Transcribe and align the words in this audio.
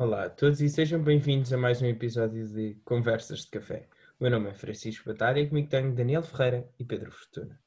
Olá 0.00 0.26
a 0.26 0.30
todos 0.30 0.60
e 0.60 0.68
sejam 0.68 1.02
bem-vindos 1.02 1.52
a 1.52 1.58
mais 1.58 1.82
um 1.82 1.86
episódio 1.86 2.46
de 2.46 2.76
Conversas 2.84 3.40
de 3.40 3.48
Café. 3.48 3.88
O 4.20 4.22
meu 4.22 4.30
nome 4.30 4.50
é 4.50 4.54
Francisco 4.54 5.08
Batalha 5.08 5.40
e 5.40 5.48
comigo 5.48 5.68
tenho 5.68 5.92
Daniel 5.92 6.22
Ferreira 6.22 6.70
e 6.78 6.84
Pedro 6.84 7.10
Fortuna. 7.10 7.60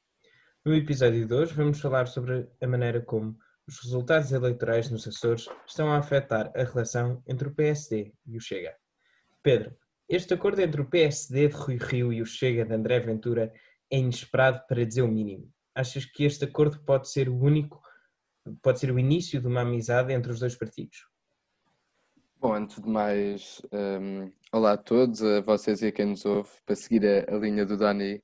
No 0.64 0.74
episódio 0.74 1.28
de 1.28 1.34
hoje 1.34 1.54
vamos 1.54 1.82
falar 1.82 2.08
sobre 2.08 2.48
a 2.62 2.68
maneira 2.68 3.02
como 3.02 3.38
os 3.68 3.78
resultados 3.84 4.32
eleitorais 4.32 4.90
nos 4.90 5.06
Açores 5.06 5.46
estão 5.68 5.92
a 5.92 5.98
afetar 5.98 6.50
a 6.56 6.64
relação 6.64 7.22
entre 7.28 7.50
o 7.50 7.54
PSD 7.54 8.14
e 8.26 8.38
o 8.38 8.40
Chega. 8.40 8.78
Pedro, 9.44 9.76
este 10.08 10.34
acordo 10.34 10.62
entre 10.62 10.80
o 10.80 10.90
PSD 10.90 11.50
de 11.50 11.54
Rui 11.54 11.76
Rio 11.76 12.14
e 12.14 12.22
o 12.22 12.26
Chega 12.26 12.64
de 12.64 12.74
André 12.74 13.02
Ventura 13.02 13.52
é 13.92 13.98
inesperado 13.98 14.66
para 14.70 14.86
dizer 14.86 15.02
o 15.02 15.08
mínimo. 15.10 15.52
Achas 15.76 16.06
que 16.06 16.24
este 16.24 16.46
acordo 16.46 16.82
pode 16.86 17.10
ser 17.10 17.28
o 17.28 17.38
único, 17.38 17.82
pode 18.62 18.80
ser 18.80 18.90
o 18.90 18.98
início 18.98 19.42
de 19.42 19.48
uma 19.48 19.64
amizade 19.64 20.14
entre 20.14 20.32
os 20.32 20.40
dois 20.40 20.56
partidos? 20.56 21.11
Bom, 22.42 22.56
antes 22.56 22.82
de 22.82 22.90
mais, 22.90 23.62
um, 23.72 24.32
olá 24.52 24.72
a 24.72 24.78
todos, 24.78 25.22
a 25.22 25.42
vocês 25.42 25.84
e 25.84 25.86
a 25.90 25.92
quem 25.92 26.08
nos 26.08 26.26
ouve, 26.26 26.50
para 26.66 26.76
seguir 26.76 27.06
a, 27.06 27.36
a 27.36 27.38
linha 27.38 27.64
do 27.68 27.78
Dani. 27.78 28.20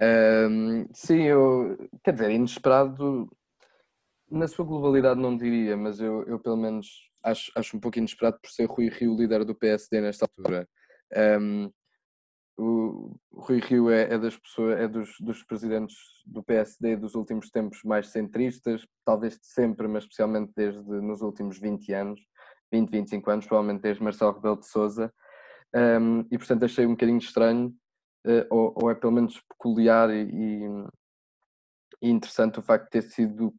Um, 0.00 0.86
sim, 0.94 1.24
eu, 1.24 1.76
quer 2.02 2.14
dizer, 2.14 2.30
inesperado, 2.30 3.30
na 4.30 4.48
sua 4.48 4.64
globalidade 4.64 5.20
não 5.20 5.36
diria, 5.36 5.76
mas 5.76 6.00
eu, 6.00 6.22
eu 6.22 6.40
pelo 6.40 6.56
menos 6.56 7.10
acho, 7.22 7.52
acho 7.54 7.76
um 7.76 7.80
pouco 7.80 7.98
inesperado 7.98 8.38
por 8.40 8.50
ser 8.50 8.64
Rui 8.64 8.88
Rio 8.88 9.14
líder 9.14 9.44
do 9.44 9.54
PSD 9.54 10.00
nesta 10.00 10.24
altura. 10.24 10.66
Um, 11.14 11.70
o 12.56 13.18
Rui 13.34 13.60
Rio 13.60 13.90
é, 13.90 14.14
é, 14.14 14.18
das 14.18 14.38
pessoas, 14.38 14.80
é 14.80 14.88
dos, 14.88 15.10
dos 15.20 15.42
presidentes 15.44 15.96
do 16.24 16.42
PSD 16.42 16.96
dos 16.96 17.14
últimos 17.14 17.50
tempos 17.50 17.82
mais 17.84 18.08
centristas, 18.08 18.86
talvez 19.04 19.38
de 19.38 19.46
sempre, 19.46 19.86
mas 19.88 20.04
especialmente 20.04 20.52
desde 20.56 20.80
nos 20.80 21.20
últimos 21.20 21.58
20 21.58 21.92
anos, 21.92 22.20
20, 22.72 22.90
25 22.90 23.30
anos, 23.30 23.46
provavelmente 23.46 23.82
desde 23.82 24.02
Marcelo 24.02 24.32
Rebelo 24.32 24.58
de 24.58 24.66
Sousa, 24.66 25.12
um, 25.74 26.20
e 26.30 26.38
portanto 26.38 26.64
achei 26.64 26.86
um 26.86 26.90
bocadinho 26.90 27.18
estranho, 27.18 27.68
uh, 28.26 28.46
ou, 28.50 28.74
ou, 28.82 28.90
é 28.90 28.94
pelo 28.94 29.12
menos 29.12 29.40
peculiar 29.48 30.10
e, 30.10 30.28
e, 32.02 32.10
interessante 32.10 32.58
o 32.58 32.62
facto 32.62 32.84
de 32.84 32.90
ter 32.90 33.02
sido 33.02 33.54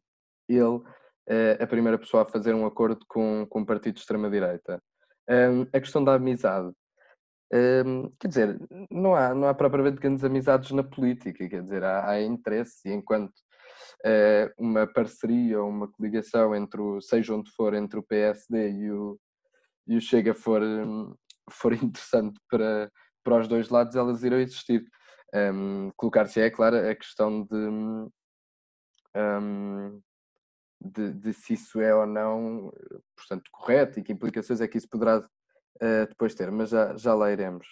ele 0.48 0.62
uh, 0.62 1.62
a 1.62 1.66
primeira 1.66 1.98
pessoa 1.98 2.24
a 2.24 2.26
fazer 2.26 2.54
um 2.54 2.66
acordo 2.66 3.04
com, 3.08 3.46
com 3.48 3.60
um 3.60 3.64
partido 3.64 3.94
de 3.94 4.00
extrema-direita. 4.00 4.82
Um, 5.28 5.62
a 5.72 5.80
questão 5.80 6.04
da 6.04 6.14
amizade. 6.14 6.70
Um, 7.52 8.10
quer 8.18 8.28
dizer, 8.28 8.60
não 8.90 9.14
há, 9.14 9.34
não 9.34 9.48
há 9.48 9.54
propriamente 9.54 10.00
grandes 10.00 10.24
amizades 10.24 10.70
na 10.72 10.82
política, 10.82 11.48
quer 11.48 11.62
dizer, 11.62 11.84
há, 11.84 12.10
há 12.10 12.22
interesse, 12.22 12.88
e 12.88 12.92
enquanto 12.92 13.32
uma 14.58 14.86
parceria 14.86 15.60
ou 15.60 15.68
uma 15.68 15.88
coligação 15.88 16.54
entre 16.54 16.80
o, 16.80 17.00
seja 17.00 17.34
onde 17.34 17.50
for, 17.52 17.74
entre 17.74 17.98
o 17.98 18.02
PSD 18.02 18.70
e 18.70 18.90
o, 18.90 19.18
e 19.86 19.96
o 19.96 20.00
Chega 20.00 20.34
for, 20.34 20.62
for 21.50 21.72
interessante 21.74 22.38
para, 22.50 22.90
para 23.22 23.40
os 23.40 23.48
dois 23.48 23.68
lados, 23.68 23.96
elas 23.96 24.22
irão 24.22 24.38
existir. 24.38 24.84
Um, 25.34 25.90
Colocar-se 25.96 26.40
é, 26.40 26.50
claro, 26.50 26.76
a 26.76 26.94
questão 26.94 27.42
de, 27.42 27.56
um, 29.16 30.00
de, 30.80 31.12
de, 31.12 31.32
se 31.32 31.54
isso 31.54 31.80
é 31.80 31.94
ou 31.94 32.06
não, 32.06 32.72
portanto, 33.16 33.48
correto 33.50 33.98
e 33.98 34.02
que 34.02 34.12
implicações 34.12 34.60
é 34.60 34.68
que 34.68 34.78
isso 34.78 34.88
poderá 34.88 35.18
uh, 35.18 36.06
depois 36.08 36.34
ter, 36.34 36.50
mas 36.50 36.70
já, 36.70 36.96
já 36.96 37.14
lá 37.14 37.32
iremos. 37.32 37.66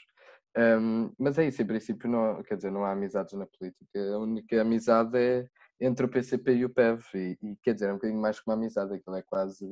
Um, 0.56 1.12
mas 1.18 1.38
é 1.38 1.46
isso, 1.46 1.62
em 1.62 1.66
princípio, 1.66 2.08
não, 2.10 2.42
quer 2.42 2.56
dizer, 2.56 2.70
não 2.70 2.84
há 2.84 2.92
amizades 2.92 3.32
na 3.34 3.46
política. 3.46 3.98
A 4.14 4.18
única 4.18 4.60
amizade 4.60 5.16
é 5.16 5.46
entre 5.82 6.06
o 6.06 6.08
PCP 6.08 6.54
e 6.54 6.64
o 6.64 6.70
PEV, 6.70 7.02
e, 7.14 7.38
e 7.42 7.56
quer 7.62 7.74
dizer, 7.74 7.88
é 7.88 7.92
um 7.92 7.96
bocadinho 7.96 8.20
mais 8.20 8.38
que 8.38 8.48
uma 8.48 8.54
amizade, 8.54 8.94
aquilo 8.94 9.16
é 9.16 9.22
quase 9.22 9.68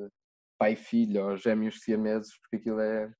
pai 0.58 0.72
e 0.72 0.76
filho, 0.76 1.24
ou 1.24 1.36
gêmeos 1.36 1.80
siameses, 1.80 2.38
porque 2.40 2.56
aquilo 2.56 2.80
é. 2.80 3.10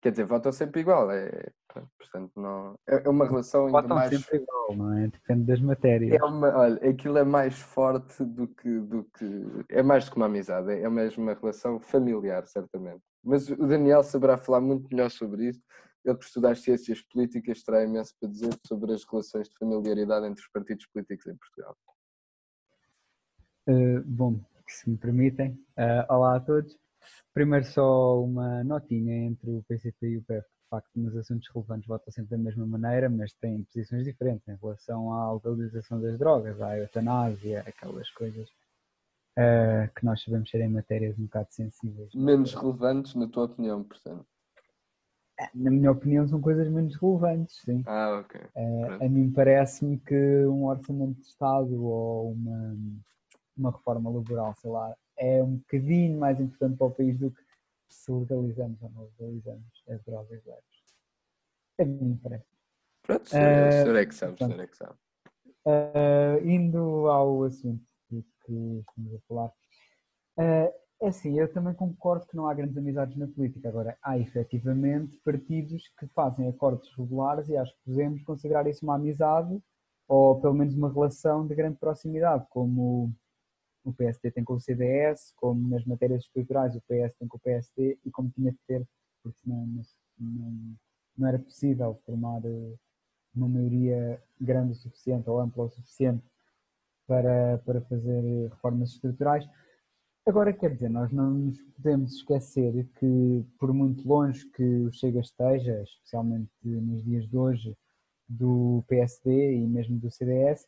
Quer 0.00 0.10
dizer, 0.10 0.24
votam 0.24 0.52
sempre 0.52 0.82
igual, 0.82 1.10
é, 1.10 1.50
portanto, 1.98 2.30
não, 2.36 2.78
é, 2.86 3.06
é 3.06 3.08
uma 3.08 3.26
relação 3.26 3.66
ainda 3.66 3.80
votam 3.80 3.96
mais... 3.96 4.10
sempre 4.10 4.36
igual, 4.36 4.76
não 4.76 4.98
é? 4.98 5.08
Depende 5.08 5.46
das 5.46 5.60
matérias. 5.62 6.20
É 6.20 6.22
uma, 6.22 6.54
olha, 6.58 6.90
aquilo 6.90 7.16
é 7.16 7.24
mais 7.24 7.58
forte 7.58 8.22
do 8.22 8.46
que, 8.46 8.80
do 8.80 9.04
que... 9.04 9.64
É 9.70 9.82
mais 9.82 10.04
do 10.04 10.10
que 10.10 10.16
uma 10.18 10.26
amizade, 10.26 10.70
é 10.70 10.90
mesmo 10.90 11.22
uma 11.22 11.32
relação 11.32 11.80
familiar, 11.80 12.46
certamente. 12.46 13.00
Mas 13.24 13.48
o 13.48 13.66
Daniel 13.66 14.02
saberá 14.02 14.36
falar 14.36 14.60
muito 14.60 14.86
melhor 14.90 15.10
sobre 15.10 15.48
isso, 15.48 15.62
ele 16.04 16.18
que 16.18 16.24
estuda 16.24 16.50
as 16.50 16.60
ciências 16.60 17.00
políticas 17.00 17.62
terá 17.62 17.82
imenso 17.82 18.14
para 18.20 18.28
dizer 18.28 18.54
sobre 18.66 18.92
as 18.92 19.04
relações 19.10 19.48
de 19.48 19.56
familiaridade 19.56 20.26
entre 20.26 20.42
os 20.42 20.50
partidos 20.50 20.86
políticos 20.92 21.26
em 21.26 21.36
Portugal. 21.36 21.74
Uh, 23.66 24.02
bom, 24.04 24.38
se 24.68 24.90
me 24.90 24.96
permitem, 24.98 25.52
uh, 25.78 26.12
olá 26.12 26.36
a 26.36 26.40
todos. 26.40 26.76
Primeiro 27.32 27.64
só 27.64 28.22
uma 28.22 28.62
notinha 28.62 29.24
entre 29.24 29.50
o 29.50 29.64
PCP 29.66 30.06
e 30.06 30.18
o 30.18 30.22
PEF. 30.22 30.44
De 30.44 30.68
facto, 30.68 30.90
nos 30.96 31.16
assuntos 31.16 31.48
relevantes 31.48 31.86
votam 31.86 32.12
sempre 32.12 32.36
da 32.36 32.42
mesma 32.42 32.66
maneira, 32.66 33.08
mas 33.08 33.32
têm 33.34 33.62
posições 33.64 34.04
diferentes 34.04 34.46
em 34.48 34.56
relação 34.56 35.12
à 35.14 35.32
legalização 35.32 36.00
das 36.00 36.18
drogas, 36.18 36.60
à 36.60 36.76
eutanásia, 36.78 37.64
aquelas 37.66 38.10
coisas 38.10 38.48
uh, 39.38 39.92
que 39.96 40.04
nós 40.04 40.22
sabemos 40.22 40.50
serem 40.50 40.68
matérias 40.68 41.18
um 41.18 41.24
bocado 41.24 41.48
sensíveis. 41.50 42.14
Menos 42.14 42.54
relevantes, 42.54 43.14
na 43.14 43.26
tua 43.28 43.44
opinião, 43.44 43.82
portanto? 43.82 44.26
Na 45.54 45.70
minha 45.70 45.90
opinião, 45.90 46.28
são 46.28 46.40
coisas 46.40 46.68
menos 46.68 46.96
relevantes, 46.96 47.60
sim. 47.64 47.82
Ah, 47.86 48.20
ok. 48.20 48.40
A 49.00 49.08
mim 49.08 49.32
parece-me 49.32 49.98
que 49.98 50.46
um 50.46 50.66
orçamento 50.66 51.20
de 51.20 51.26
Estado 51.26 51.82
ou 51.82 52.32
uma 52.32 52.76
uma 53.56 53.70
reforma 53.70 54.10
laboral, 54.10 54.54
sei 54.56 54.70
lá, 54.70 54.94
é 55.16 55.42
um 55.42 55.56
bocadinho 55.56 56.18
mais 56.18 56.40
importante 56.40 56.76
para 56.76 56.86
o 56.86 56.90
país 56.90 57.18
do 57.18 57.30
que 57.30 57.42
se 57.88 58.10
legalizamos 58.10 58.82
ou 58.82 58.90
não 58.90 59.10
legalizamos 59.18 59.84
as 59.88 60.02
drogas 60.04 60.44
leves. 60.44 60.84
A 61.78 61.84
mim 61.84 62.18
parece. 62.22 62.46
Pronto, 63.02 63.24
o 63.24 63.28
senhor 63.28 63.96
é 63.96 64.06
que 64.06 64.14
sabe, 64.14 64.38
senhor 64.38 64.60
é 64.60 64.66
que 64.66 64.76
sabe. 64.76 64.94
Uh, 65.66 66.46
indo 66.46 67.08
ao 67.08 67.44
assunto 67.44 67.84
que, 68.08 68.22
que 68.44 68.84
estamos 68.88 69.14
a 69.14 69.18
falar, 69.28 69.48
uh, 70.38 70.84
é 71.00 71.08
assim, 71.08 71.38
eu 71.38 71.52
também 71.52 71.74
concordo 71.74 72.26
que 72.26 72.36
não 72.36 72.48
há 72.48 72.54
grandes 72.54 72.76
amizades 72.76 73.16
na 73.16 73.26
política. 73.26 73.68
Agora, 73.68 73.96
há 74.02 74.18
efetivamente 74.18 75.18
partidos 75.18 75.88
que 75.98 76.06
fazem 76.08 76.48
acordos 76.48 76.90
regulares 76.96 77.48
e 77.48 77.56
acho 77.56 77.72
que 77.74 77.90
podemos 77.90 78.22
considerar 78.22 78.66
isso 78.66 78.84
uma 78.84 78.94
amizade 78.94 79.60
ou 80.08 80.40
pelo 80.40 80.54
menos 80.54 80.74
uma 80.74 80.92
relação 80.92 81.46
de 81.46 81.54
grande 81.54 81.78
proximidade, 81.78 82.46
como 82.50 83.12
o 83.84 83.92
PSD 83.92 84.30
tem 84.30 84.42
com 84.42 84.54
o 84.54 84.60
CDS, 84.60 85.32
como 85.36 85.68
nas 85.68 85.84
matérias 85.84 86.24
estruturais 86.24 86.74
o 86.74 86.80
PS 86.80 87.14
tem 87.18 87.28
com 87.28 87.36
o 87.36 87.40
PSD 87.40 87.98
e 88.04 88.10
como 88.10 88.30
tinha 88.30 88.50
de 88.50 88.58
ter, 88.66 88.86
porque 89.22 89.38
senão 89.40 89.66
não, 89.66 89.82
não, 90.18 90.76
não 91.18 91.28
era 91.28 91.38
possível 91.38 91.94
formar 92.06 92.44
eh, 92.44 92.74
uma 93.34 93.48
maioria 93.48 94.22
grande 94.40 94.72
o 94.72 94.74
suficiente 94.74 95.28
ou 95.28 95.38
ampla 95.38 95.64
o 95.64 95.70
suficiente 95.70 96.24
para, 97.06 97.58
para 97.58 97.80
fazer 97.82 98.48
reformas 98.48 98.90
estruturais. 98.90 99.46
Agora, 100.26 100.54
quer 100.54 100.72
dizer, 100.72 100.88
nós 100.88 101.12
não 101.12 101.30
nos 101.30 101.60
podemos 101.60 102.14
esquecer 102.14 102.88
que, 102.98 103.44
por 103.58 103.74
muito 103.74 104.08
longe 104.08 104.48
que 104.52 104.62
o 104.62 104.90
Chega 104.90 105.20
esteja, 105.20 105.82
especialmente 105.82 106.50
nos 106.64 107.04
dias 107.04 107.28
de 107.28 107.36
hoje, 107.36 107.76
do 108.26 108.82
PSD 108.88 109.56
e 109.56 109.66
mesmo 109.66 109.98
do 109.98 110.10
CDS, 110.10 110.66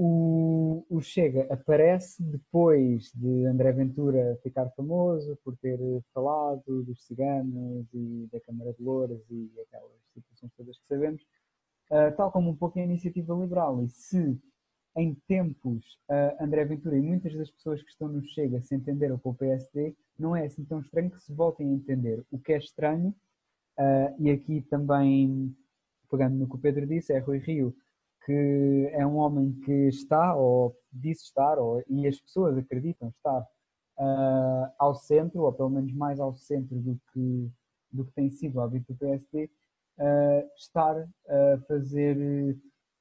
o, 0.00 0.86
o, 0.88 1.00
Chega 1.00 1.52
aparece 1.52 2.22
depois 2.22 3.10
de 3.12 3.46
André 3.46 3.72
Ventura 3.72 4.38
ficar 4.44 4.70
famoso 4.76 5.36
por 5.42 5.56
ter 5.56 5.76
falado 6.14 6.84
dos 6.84 7.04
ciganos 7.04 7.84
e 7.92 8.28
da 8.32 8.40
Câmara 8.40 8.72
de 8.72 8.80
Louras 8.80 9.20
e 9.28 9.50
aquelas 9.60 9.90
situações 10.14 10.52
todas 10.56 10.78
que 10.78 10.86
sabemos, 10.86 11.20
uh, 11.90 12.16
tal 12.16 12.30
como 12.30 12.48
um 12.48 12.54
pouco 12.54 12.78
a 12.78 12.82
iniciativa 12.82 13.34
liberal. 13.34 13.82
E 13.82 13.88
se 13.88 14.40
em 14.96 15.16
tempos 15.26 15.98
uh, 16.08 16.44
André 16.44 16.64
Ventura 16.64 16.96
e 16.96 17.02
muitas 17.02 17.34
das 17.34 17.50
pessoas 17.50 17.82
que 17.82 17.90
estão 17.90 18.06
no 18.06 18.22
Chega 18.22 18.62
se 18.62 18.76
entenderam 18.76 19.18
com 19.18 19.30
o 19.30 19.34
PSD, 19.34 19.96
não 20.16 20.36
é 20.36 20.46
assim 20.46 20.64
tão 20.64 20.78
estranho 20.78 21.10
que 21.10 21.20
se 21.20 21.32
voltem 21.32 21.68
a 21.68 21.74
entender. 21.74 22.24
O 22.30 22.38
que 22.38 22.52
é 22.52 22.58
estranho, 22.58 23.12
uh, 23.76 24.14
e 24.22 24.30
aqui 24.30 24.62
também, 24.70 25.52
pegando 26.08 26.36
no 26.36 26.48
que 26.48 26.54
o 26.54 26.60
Pedro 26.60 26.86
disse, 26.86 27.12
é 27.12 27.18
Rui 27.18 27.38
Rio 27.38 27.74
que 28.28 28.90
é 28.92 29.06
um 29.06 29.16
homem 29.16 29.58
que 29.64 29.88
está, 29.88 30.36
ou 30.36 30.76
disse 30.92 31.24
estar, 31.24 31.58
ou, 31.58 31.82
e 31.88 32.06
as 32.06 32.20
pessoas 32.20 32.58
acreditam 32.58 33.08
estar 33.08 33.40
uh, 33.40 34.70
ao 34.78 34.94
centro, 34.94 35.44
ou 35.44 35.52
pelo 35.54 35.70
menos 35.70 35.94
mais 35.94 36.20
ao 36.20 36.34
centro 36.34 36.76
do 36.78 37.00
que, 37.10 37.50
do 37.90 38.04
que 38.04 38.12
tem 38.12 38.28
sido 38.28 38.56
o 38.56 38.60
hábito 38.60 38.92
do 38.92 38.98
PSD, 38.98 39.44
uh, 39.44 39.50
ah, 40.00 40.44
estar 40.58 41.08
a 41.26 41.58
fazer 41.66 42.54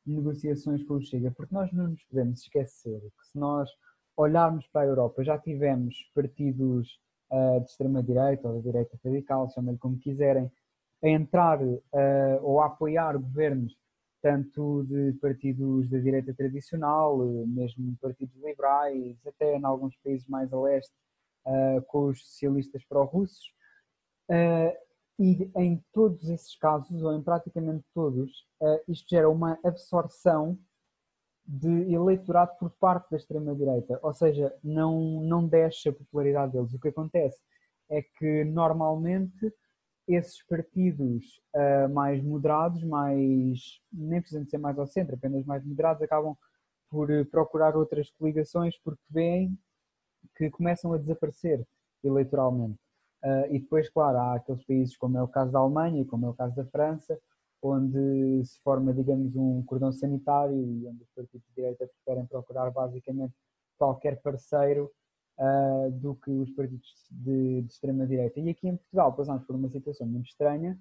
negociações 0.06 0.81
com 0.85 0.94
o 0.94 1.01
Chega, 1.01 1.29
porque 1.31 1.53
nós 1.53 1.74
não 1.74 1.89
nos 1.89 2.03
podemos 2.06 2.39
esquecer 2.44 3.01
que 3.01 3.27
se 3.29 3.38
nós 3.38 3.69
olharmos 4.15 4.65
para 4.68 4.83
a 4.83 4.89
Europa, 4.89 5.25
já 5.25 5.38
tivemos 5.38 6.09
partidos 6.15 6.88
uh, 7.33 7.59
de 7.59 7.69
extrema-direita 7.69 8.47
ou 8.47 8.56
da 8.56 8.62
direita 8.62 8.97
radical, 9.03 9.50
chamem-lhe 9.50 9.77
como 9.77 10.00
quiserem, 10.00 10.50
a 11.03 11.09
entrar 11.09 11.59
ou 12.41 12.59
a 12.59 12.65
apoiar 12.65 13.15
governos 13.19 13.75
tanto 14.27 14.83
de 14.83 15.13
partidos 15.21 15.89
da 15.89 15.97
direita 16.00 16.33
tradicional, 16.33 17.18
mesmo 17.47 17.95
partidos 18.01 18.35
liberais, 18.44 19.15
até 19.25 19.56
em 19.56 19.63
alguns 19.63 19.95
países 20.03 20.27
mais 20.27 20.51
a 20.51 20.59
leste, 20.59 20.94
uh, 21.45 21.81
com 21.88 22.07
os 22.07 22.19
socialistas 22.19 22.83
pró-russos. 22.83 23.53
e 25.18 25.50
em 25.56 25.81
todos 25.94 26.29
esses 26.29 26.53
casos, 26.57 27.01
ou 27.01 27.13
em 27.13 27.24
praticamente 27.24 27.85
todos, 27.94 28.45
isto 28.88 29.09
gera 29.09 29.29
uma 29.29 29.57
absorção 29.63 30.59
de 31.45 31.94
eleitorado 31.94 32.51
por 32.59 32.69
parte 32.71 33.09
da 33.09 33.18
extrema-direita, 33.18 33.97
ou 34.03 34.13
seja, 34.13 34.53
não, 34.62 35.21
não 35.21 35.47
desce 35.47 35.88
a 35.88 35.94
popularidade 35.94 36.51
deles. 36.51 36.74
O 36.74 36.79
que 36.79 36.89
acontece 36.89 37.41
é 37.89 38.01
que 38.01 38.44
normalmente 38.44 39.53
esses 40.07 40.42
partidos 40.44 41.42
uh, 41.54 41.94
mais 41.94 42.24
moderados, 42.24 42.83
mais 42.83 43.81
nem 43.92 44.21
precisam 44.21 44.44
de 44.44 44.50
ser 44.50 44.57
mais 44.57 44.80
ao 44.80 44.88
centro, 44.88 45.15
apenas 45.15 45.45
mais 45.45 45.63
moderados, 45.65 46.01
acabam 46.01 46.36
por 46.89 47.12
uh, 47.12 47.25
procurar 47.25 47.75
outras 47.75 48.09
coligações 48.12 48.77
porque 48.83 49.04
veem 49.09 49.57
que 50.36 50.50
começam 50.50 50.94
a 50.94 50.98
desaparecer 50.98 51.65
eleitoralmente. 52.04 52.80
Uh, 53.24 53.54
e 53.54 53.59
depois, 53.59 53.89
claro, 53.89 54.18
há 54.18 54.36
aqueles 54.36 54.63
países 54.65 54.98
como 54.98 55.18
é 55.18 55.24
o 55.24 55.27
caso 55.27 55.51
da 55.51 55.59
Alemanha 55.59 56.01
e 56.01 56.06
como 56.06 56.25
é 56.25 56.30
o 56.30 56.33
caso 56.33 56.56
da 56.56 56.65
França, 56.65 57.19
onde 57.62 58.45
se 58.45 58.60
forma, 58.62 58.94
digamos, 58.94 59.36
um 59.36 59.63
cordão 59.63 59.92
sanitário 59.92 60.56
e 60.56 60.88
onde 60.88 61.03
os 61.03 61.10
partidos 61.15 61.45
de 61.48 61.56
direita 61.56 61.88
preferem 61.88 62.25
procurar 62.27 62.71
basicamente 62.71 63.33
qualquer 63.77 64.21
parceiro 64.21 64.92
uh, 65.38 65.92
do 65.92 66.16
que 66.16 66.31
os 66.31 66.51
partidos 66.51 66.88
de, 67.12 67.62
de 67.62 67.72
extrema-direita. 67.72 68.39
E 68.39 68.50
aqui 68.50 68.68
em 68.68 68.78
Portugal 68.78 69.13
passamos 69.13 69.44
por 69.45 69.56
uma 69.56 69.69
situação 69.69 70.07
muito 70.07 70.28
estranha, 70.28 70.80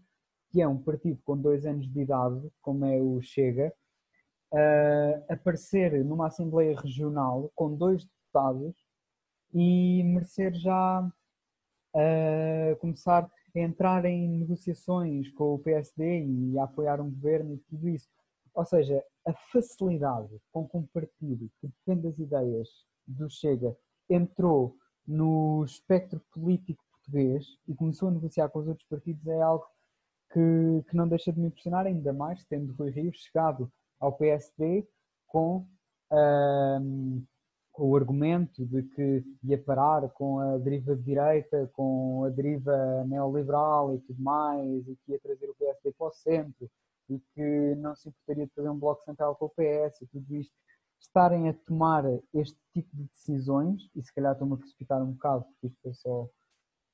que 0.50 0.61
é 0.61 0.69
um 0.69 0.79
partido 0.79 1.20
com 1.25 1.37
dois 1.37 1.67
anos 1.67 1.91
de 1.91 2.00
idade, 2.00 2.41
como 2.61 2.85
é 2.85 3.00
o 3.00 3.20
Chega, 3.20 3.73
uh, 4.53 5.32
aparecer 5.32 6.05
numa 6.05 6.29
Assembleia 6.29 6.79
Regional 6.79 7.50
com 7.55 7.75
dois 7.75 8.05
deputados 8.05 8.75
e 9.53 10.03
merecer 10.05 10.55
já 10.55 11.00
uh, 11.94 12.76
começar 12.79 13.31
a 13.55 13.58
entrar 13.58 14.05
em 14.05 14.29
negociações 14.29 15.31
com 15.32 15.55
o 15.55 15.58
PSD 15.58 16.26
e 16.26 16.58
a 16.58 16.64
apoiar 16.64 17.00
um 17.00 17.11
governo 17.11 17.55
e 17.55 17.58
tudo 17.58 17.88
isso. 17.88 18.08
Ou 18.55 18.64
seja, 18.64 19.03
a 19.26 19.32
facilidade 19.53 20.35
com 20.53 20.69
que 20.69 20.76
um 20.76 20.87
partido 20.87 21.50
que 21.61 21.69
defende 21.69 22.08
as 22.08 22.19
ideias 22.19 22.69
do 23.06 23.29
Chega 23.29 23.76
entrou 24.08 24.76
no 25.06 25.64
espectro 25.64 26.20
político 26.32 26.82
português 26.93 27.47
e 27.69 27.75
começou 27.75 28.08
a 28.08 28.12
negociar 28.12 28.49
com 28.49 28.58
os 28.58 28.69
outros 28.69 28.87
partidos 28.88 29.26
é 29.26 29.41
algo 29.41 29.67
que, 30.32 30.85
que 30.88 30.97
não 30.97 31.08
deixa 31.08 31.32
de 31.32 31.41
me 31.41 31.47
impressionar, 31.49 31.87
ainda 31.87 32.12
mais 32.12 32.44
tendo 32.44 32.75
Rui 32.75 32.91
Rio 32.91 33.12
chegado 33.14 33.70
ao 34.00 34.12
PSD 34.12 34.87
com, 35.26 35.67
um, 36.11 37.25
com 37.73 37.91
o 37.91 37.97
argumento 37.97 38.64
de 38.67 38.82
que 38.82 39.25
ia 39.44 39.62
parar 39.62 40.08
com 40.11 40.41
a 40.41 40.58
deriva 40.58 40.97
de 40.97 41.03
direita, 41.03 41.70
com 41.73 42.25
a 42.25 42.29
deriva 42.31 43.05
neoliberal 43.05 43.94
e 43.94 43.99
tudo 44.00 44.20
mais, 44.23 44.88
e 44.88 44.97
que 44.97 45.12
ia 45.12 45.20
trazer 45.20 45.49
o 45.49 45.55
PSD 45.55 45.93
para 45.93 46.06
o 46.08 46.12
centro, 46.12 46.70
e 47.08 47.20
que 47.35 47.75
não 47.76 47.94
se 47.94 48.08
importaria 48.08 48.47
de 48.47 48.53
fazer 48.53 48.69
um 48.69 48.79
bloco 48.79 49.05
central 49.05 49.37
com 49.37 49.47
o 49.47 49.50
PS 49.50 50.03
e 50.03 50.06
tudo 50.06 50.35
isto 50.35 50.53
estarem 51.00 51.48
a 51.48 51.54
tomar 51.54 52.04
este 52.34 52.58
tipo 52.72 52.94
de 52.94 53.04
decisões, 53.04 53.90
e 53.94 54.02
se 54.02 54.12
calhar 54.14 54.32
estou-me 54.32 54.54
a 54.54 54.56
precipitar 54.58 55.02
um 55.02 55.12
bocado, 55.12 55.44
porque 55.44 55.69
isto 55.69 55.78
foi 55.82 55.94
só 55.94 56.28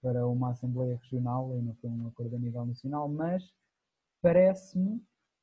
para 0.03 0.27
uma 0.27 0.51
Assembleia 0.51 0.99
Regional 1.03 1.57
e 1.57 1.63
não 1.63 1.75
foi 1.77 1.91
um 1.91 2.09
acordo 2.09 2.37
a 2.37 2.39
nível 2.39 2.67
nacional, 2.67 3.09
mas 3.09 3.45
parece-me 4.21 5.01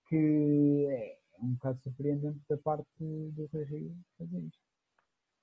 que 0.08 0.88
é 0.90 1.18
um 1.42 1.54
bocado 1.54 1.80
surpreendente 1.82 2.40
da 2.50 2.58
parte 2.58 2.86
do 3.00 3.50
Rui 3.54 3.64
Rio 3.64 3.96
fazer 4.18 4.40
isto. 4.40 4.60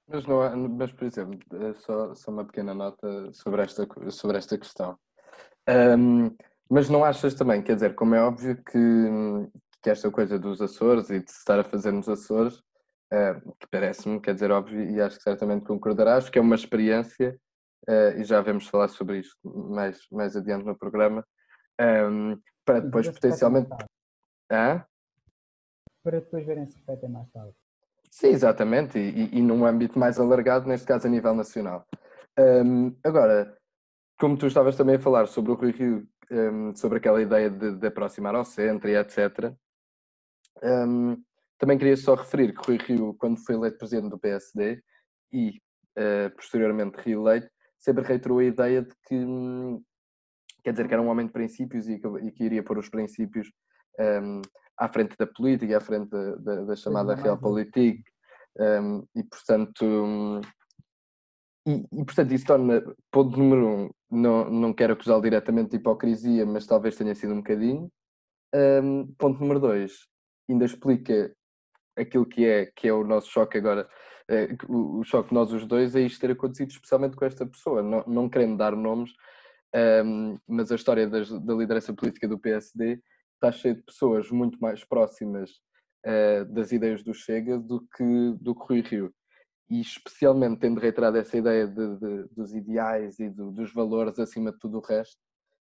Mas, 0.09 0.27
não 0.27 0.69
mas, 0.69 0.93
por 0.93 1.05
exemplo, 1.05 1.39
é 1.53 1.75
só, 1.75 2.15
só 2.15 2.31
uma 2.31 2.45
pequena 2.45 2.75
nota 2.75 3.33
sobre 3.33 3.63
esta, 3.63 3.87
sobre 4.11 4.39
esta 4.39 4.57
questão. 4.57 4.99
Um, 5.69 6.31
mas 6.71 6.89
não 6.89 7.05
achas 7.05 7.35
também, 7.35 7.63
quer 7.63 7.75
dizer, 7.75 7.95
como 7.95 8.15
é 8.15 8.23
óbvio 8.23 8.57
que, 8.65 8.81
que 9.83 9.91
esta 9.91 10.11
coisa 10.11 10.39
dos 10.39 10.61
Açores 10.61 11.11
e 11.11 11.21
de 11.21 11.31
se 11.31 11.39
estar 11.39 11.59
a 11.59 11.65
fazer 11.65 11.93
nos 11.93 12.09
Açores 12.09 12.63
uh, 13.13 13.57
que 13.59 13.67
parece-me, 13.71 14.21
quer 14.21 14.35
dizer, 14.35 14.51
óbvio, 14.51 14.81
e 14.91 15.01
acho 15.01 15.17
que 15.17 15.23
certamente 15.23 15.65
concordarás, 15.65 16.29
que 16.29 16.39
é 16.39 16.43
uma 16.43 16.55
experiência, 16.55 17.39
uh, 17.89 18.19
e 18.19 18.25
já 18.25 18.41
vamos 18.41 18.69
falar 18.69 18.89
sobre 18.89 19.19
isto 19.19 19.37
mais, 19.45 20.07
mais 20.11 20.37
adiante 20.37 20.65
no 20.65 20.77
programa, 20.77 21.25
um, 21.81 21.85
ehm, 22.33 22.39
para 22.65 22.81
depois 22.81 23.09
potencialmente. 23.09 23.69
Hã? 24.51 24.85
Para 26.03 26.21
depois 26.21 26.47
verem 26.47 26.67
se 26.67 26.77
refletem 26.79 27.11
mais 27.11 27.29
tarde. 27.31 27.55
Sim, 28.11 28.29
exatamente, 28.29 28.99
e, 28.99 29.25
e, 29.25 29.39
e, 29.39 29.43
num 29.43 29.67
âmbito 29.67 29.99
mais 29.99 30.19
alargado, 30.19 30.69
neste 30.69 30.87
caso 30.87 31.07
a 31.07 31.11
nível 31.11 31.35
nacional. 31.35 31.87
Um, 32.39 32.87
ehm, 32.87 32.97
agora, 33.05 33.57
como 34.19 34.37
tu 34.37 34.47
estavas 34.47 34.77
também 34.77 34.97
a 34.97 35.01
falar 35.01 35.27
sobre 35.27 35.53
o 35.53 35.55
Rui 35.55 35.73
Rio, 35.73 36.09
um, 36.31 36.37
ehm, 36.37 36.75
sobre 36.75 36.99
aquela 36.99 37.21
ideia 37.21 37.51
de, 37.51 37.77
de, 37.77 37.87
aproximar 37.87 38.35
ao 38.35 38.45
centro 38.45 38.89
e 38.89 38.97
etc., 38.97 39.53
um, 40.63 41.23
também 41.59 41.79
queria 41.79 41.97
só 41.97 42.15
referir 42.15 42.55
que 42.55 42.67
Rui 42.67 42.79
Rio, 42.79 43.15
quando 43.15 43.39
foi 43.45 43.55
eleito 43.55 43.79
presidente 43.79 44.11
do 44.11 44.19
PSD 44.19 44.83
e 45.33 45.61
uh, 45.99 46.35
posteriormente 46.37 46.97
reeleito, 47.01 47.49
sempre 47.79 48.05
reiterou 48.05 48.39
a 48.39 48.45
ideia 48.45 48.83
de 48.83 48.95
que, 49.07 49.15
hum, 49.15 49.83
quer 50.63 50.73
dizer, 50.73 50.89
que 50.89 50.95
era 50.95 51.03
um 51.03 51.09
homem 51.09 51.27
de 51.27 51.33
princípios 51.33 51.89
e 51.89 51.99
que, 51.99 52.09
e 52.27 52.33
que 52.33 52.45
iria 52.45 52.63
pôr 52.63 52.79
os 52.79 52.89
princípios 52.89 53.51
um, 53.99 54.43
à 54.79 54.89
frente 54.89 55.17
da 55.17 55.27
política, 55.27 55.77
à 55.77 55.81
frente 55.81 56.11
da, 56.11 56.37
da, 56.37 56.65
da 56.65 56.77
chamada 56.77 57.15
Realpolitik, 57.15 58.03
um, 58.59 59.07
e 59.15 59.23
portanto. 59.23 59.85
Um, 59.85 60.41
e, 61.69 61.85
e, 61.93 62.05
portanto, 62.05 62.33
isso 62.33 62.47
torna, 62.47 62.81
ponto 63.11 63.37
número 63.37 63.69
um, 63.69 63.91
não, 64.09 64.49
não 64.49 64.73
quero 64.73 64.93
acusá-lo 64.93 65.23
diretamente 65.23 65.71
de 65.71 65.77
hipocrisia, 65.79 66.47
mas 66.47 66.65
talvez 66.65 66.95
tenha 66.97 67.15
sido 67.15 67.33
um 67.33 67.39
bocadinho. 67.39 67.91
Um, 68.55 69.13
ponto 69.19 69.41
número 69.41 69.59
dois, 69.59 70.07
ainda 70.49 70.65
explica 70.65 71.35
aquilo 71.97 72.27
que 72.27 72.45
é, 72.45 72.67
que 72.67 72.89
é 72.89 72.93
o 72.93 73.05
nosso 73.05 73.31
choque 73.31 73.59
agora, 73.59 73.89
é, 74.29 74.49
o, 74.69 75.01
o, 75.01 75.05
choque 75.05 75.33
nós 75.33 75.53
os 75.53 75.67
dois 75.67 75.95
é 75.95 76.01
isto 76.01 76.21
ter 76.21 76.33
acontecido 76.33 76.71
especialmente 76.71 77.17
com 77.17 77.25
esta 77.25 77.47
pessoa, 77.47 77.83
não, 77.83 78.05
não 78.07 78.29
querendo 78.29 78.57
dar 78.57 78.75
nomes, 78.75 79.13
um, 79.75 79.79
ehm, 79.79 80.39
mas 80.47 80.71
a 80.73 80.75
história 80.75 81.07
das, 81.09 81.31
da 81.31 81.55
liderança 81.55 81.95
política 81.95 82.27
do 82.27 82.39
PSD 82.39 83.01
está 83.35 83.53
cheia 83.53 83.75
de 83.75 83.83
pessoas 83.83 84.31
muito 84.31 84.59
mais 84.59 84.85
próximas 84.85 85.51
uh, 86.05 86.45
das 86.53 86.73
ideias 86.73 87.03
do 87.03 87.15
Chega 87.15 87.59
do 87.59 87.87
que 87.97 88.35
do 88.41 88.55
que 88.55 88.65
Rui 88.67 88.81
Rio. 88.81 89.15
E 89.69 89.81
especialmente 89.81 90.61
tendo 90.61 90.81
reiterado 90.81 91.19
essa 91.19 91.37
ideia 91.37 91.67
de, 91.67 91.97
de, 91.99 92.29
dos 92.35 92.55
ideais 92.55 93.19
e 93.19 93.29
do, 93.29 93.51
dos 93.51 93.73
valores 93.73 94.19
acima 94.19 94.53
de 94.53 94.59
tudo 94.59 94.79
o 94.79 94.81
resto, 94.81 95.19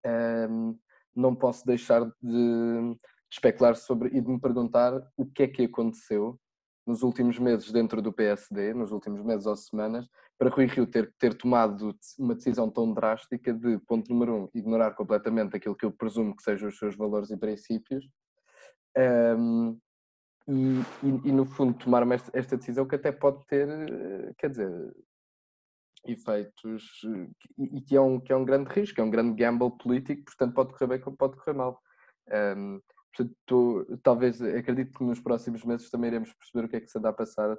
um, 0.05 0.11
ehm, 0.11 0.79
não 1.15 1.35
posso 1.35 1.65
deixar 1.67 2.05
de, 2.05 2.11
de 2.23 2.99
especular 3.33 3.75
sobre 3.75 4.11
e 4.11 4.21
de 4.21 4.29
me 4.29 4.39
perguntar 4.39 4.93
o 5.17 5.25
que 5.25 5.45
é 5.45 5.49
que 5.49 5.65
aconteceu 5.65 6.39
nos 6.87 7.03
últimos 7.03 7.39
meses 7.39 7.73
dentro 7.73 8.03
do 8.03 8.13
PSD, 8.13 8.75
nos 8.75 8.93
últimos 8.93 9.23
meses 9.23 9.47
ou 9.47 9.57
semanas, 9.57 10.07
para 10.37 10.51
Rui 10.51 10.67
Rio 10.67 10.87
ter, 10.87 11.15
ter 11.19 11.33
tomado 11.35 11.97
uma 12.19 12.35
decisão 12.35 12.69
tão 12.69 12.93
drástica 12.93 13.55
de, 13.55 13.79
ponto 13.87 14.13
número 14.13 14.35
um, 14.35 14.49
ignorar 14.53 14.91
completamente 14.93 15.57
aquilo 15.57 15.77
que 15.77 15.87
eu 15.87 15.93
presumo 15.93 16.37
que 16.37 16.43
sejam 16.43 16.69
os 16.69 16.79
seus 16.79 16.97
valores 16.97 17.31
e 17.31 17.37
princípios, 17.37 18.05
um, 19.39 19.79
e, 20.49 20.81
e, 21.05 21.29
e, 21.29 21.33
no 21.33 21.47
fundo 21.47 21.79
tomar 21.79 22.07
esta, 22.11 22.37
esta 22.37 22.57
decisão 22.57 22.87
que 22.87 22.97
até 22.97 23.13
pode 23.13 23.47
ter, 23.47 23.69
quer 24.37 24.51
dizer, 24.51 24.93
efeitos, 26.05 27.01
e, 27.57 27.79
e 27.79 27.81
que, 27.81 27.97
é 27.97 28.01
um, 28.01 28.21
que 28.21 28.33
é 28.33 28.37
um 28.37 28.45
grande 28.45 28.69
risco, 28.71 29.01
é 29.01 29.05
um 29.05 29.11
grande 29.11 29.37
gamble 29.41 29.71
político, 29.79 30.25
portanto 30.25 30.53
pode 30.53 30.73
correr 30.73 30.89
bem 30.89 31.01
como 31.01 31.17
pode 31.17 31.37
correr 31.37 31.57
mal. 31.57 31.81
Um, 32.57 32.81
Portanto, 33.15 34.01
talvez 34.03 34.41
acredito 34.41 34.97
que 34.97 35.05
nos 35.05 35.21
próximos 35.21 35.65
meses 35.65 35.91
também 35.91 36.09
iremos 36.09 36.33
perceber 36.33 36.65
o 36.65 36.69
que 36.69 36.77
é 36.77 36.81
que 36.81 36.89
se 36.89 36.99
anda 36.99 37.11
a 37.11 37.13
passar 37.13 37.59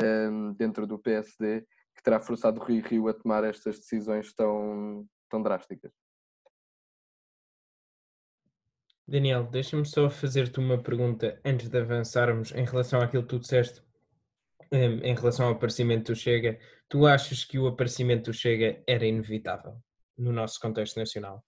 um, 0.00 0.52
dentro 0.54 0.86
do 0.86 0.98
PSD, 0.98 1.60
que 1.94 2.02
terá 2.02 2.20
forçado 2.20 2.60
Rui 2.60 2.80
Rio 2.80 3.08
a 3.08 3.14
tomar 3.14 3.44
estas 3.44 3.78
decisões 3.78 4.32
tão, 4.34 5.06
tão 5.28 5.42
drásticas. 5.42 5.92
Daniel, 9.06 9.44
deixa-me 9.44 9.86
só 9.86 10.10
fazer-te 10.10 10.58
uma 10.58 10.82
pergunta 10.82 11.40
antes 11.44 11.68
de 11.68 11.78
avançarmos 11.78 12.52
em 12.52 12.64
relação 12.64 13.00
àquilo 13.00 13.22
que 13.22 13.30
tu 13.30 13.38
disseste 13.38 13.82
um, 14.70 14.98
em 14.98 15.14
relação 15.14 15.46
ao 15.46 15.52
aparecimento 15.52 16.12
do 16.12 16.16
Chega. 16.16 16.58
Tu 16.88 17.06
achas 17.06 17.42
que 17.44 17.58
o 17.58 17.66
aparecimento 17.66 18.30
do 18.30 18.34
Chega 18.34 18.82
era 18.86 19.06
inevitável 19.06 19.80
no 20.16 20.30
nosso 20.30 20.60
contexto 20.60 20.98
nacional? 20.98 21.42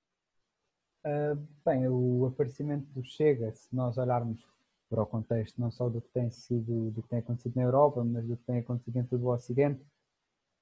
Uh, 1.02 1.49
bem, 1.64 1.88
o 1.88 2.26
aparecimento 2.26 2.87
do 2.92 3.02
Chega, 3.02 3.50
se 3.52 3.75
nós 3.75 3.97
olharmos 3.97 4.47
para 4.90 5.02
o 5.02 5.07
contexto 5.07 5.59
não 5.59 5.71
só 5.71 5.88
do 5.88 6.00
que 6.00 6.11
tem 6.11 6.30
sido, 6.30 6.90
do 6.90 7.02
que 7.02 7.09
tem 7.09 7.21
acontecido 7.21 7.57
na 7.57 7.62
Europa, 7.62 8.04
mas 8.04 8.26
do 8.26 8.37
que 8.37 8.45
tem 8.45 8.59
acontecido 8.59 8.92
dentro 8.92 9.16
do 9.16 9.28
Ocidente, 9.28 9.80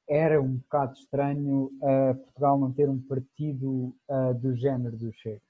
era 0.09 0.41
um 0.41 0.57
bocado 0.57 0.93
estranho 0.93 1.73
uh, 1.83 2.15
Portugal 2.15 2.59
não 2.59 2.73
ter 2.73 2.89
um 2.89 3.01
partido 3.01 3.93
uh, 4.09 4.33
do 4.35 4.55
género 4.55 4.97
do 4.97 5.13
Chega. 5.13 5.43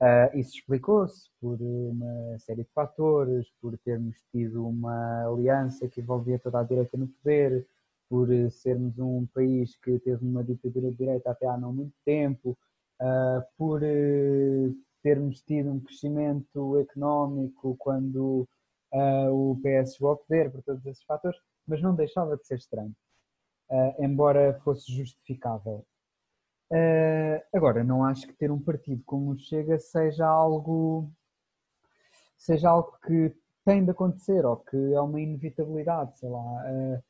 Uh, 0.00 0.38
isso 0.38 0.56
explicou-se 0.56 1.28
por 1.38 1.60
uma 1.60 2.38
série 2.38 2.62
de 2.62 2.70
fatores, 2.70 3.46
por 3.60 3.76
termos 3.78 4.16
tido 4.32 4.66
uma 4.66 5.26
aliança 5.26 5.86
que 5.86 6.00
envolvia 6.00 6.38
toda 6.38 6.60
a 6.60 6.64
direita 6.64 6.96
no 6.96 7.08
poder, 7.08 7.66
por 8.08 8.28
sermos 8.50 8.98
um 8.98 9.26
país 9.34 9.76
que 9.76 9.98
teve 9.98 10.24
uma 10.24 10.42
ditadura 10.42 10.90
de 10.90 10.96
direita 10.96 11.30
até 11.30 11.46
há 11.46 11.58
não 11.58 11.74
muito 11.74 11.94
tempo, 12.06 12.56
uh, 13.00 13.42
por 13.56 13.82
uh, 13.82 14.74
termos 15.02 15.42
tido 15.42 15.70
um 15.70 15.80
crescimento 15.80 16.78
económico 16.78 17.76
quando 17.78 18.48
uh, 18.92 19.30
o 19.30 19.60
PS 19.60 19.94
chegou 19.94 20.10
ao 20.10 20.16
poder, 20.16 20.50
por 20.50 20.62
todos 20.62 20.84
esses 20.86 21.04
fatores, 21.04 21.38
mas 21.66 21.82
não 21.82 21.94
deixava 21.94 22.36
de 22.36 22.46
ser 22.46 22.56
estranho, 22.56 22.94
embora 23.98 24.58
fosse 24.64 24.90
justificável. 24.90 25.84
agora, 27.54 27.84
não 27.84 28.02
acho 28.04 28.26
que 28.26 28.32
ter 28.32 28.50
um 28.50 28.58
partido 28.58 29.02
como 29.04 29.32
o 29.32 29.38
Chega 29.38 29.78
seja 29.78 30.26
algo 30.26 31.10
seja 32.38 32.70
algo 32.70 32.96
que 33.04 33.34
tem 33.66 33.84
de 33.84 33.90
acontecer 33.90 34.46
ou 34.46 34.56
que 34.56 34.76
é 34.94 35.00
uma 35.00 35.20
inevitabilidade, 35.20 36.18
sei 36.18 36.30
lá. 36.30 37.02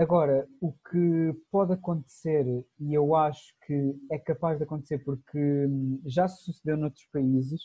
Agora, 0.00 0.48
o 0.62 0.72
que 0.72 1.38
pode 1.50 1.74
acontecer, 1.74 2.46
e 2.78 2.94
eu 2.94 3.14
acho 3.14 3.54
que 3.66 3.94
é 4.10 4.18
capaz 4.18 4.56
de 4.56 4.64
acontecer 4.64 4.96
porque 5.00 5.38
hum, 5.66 6.00
já 6.06 6.26
sucedeu 6.26 6.78
noutros 6.78 7.04
países, 7.12 7.60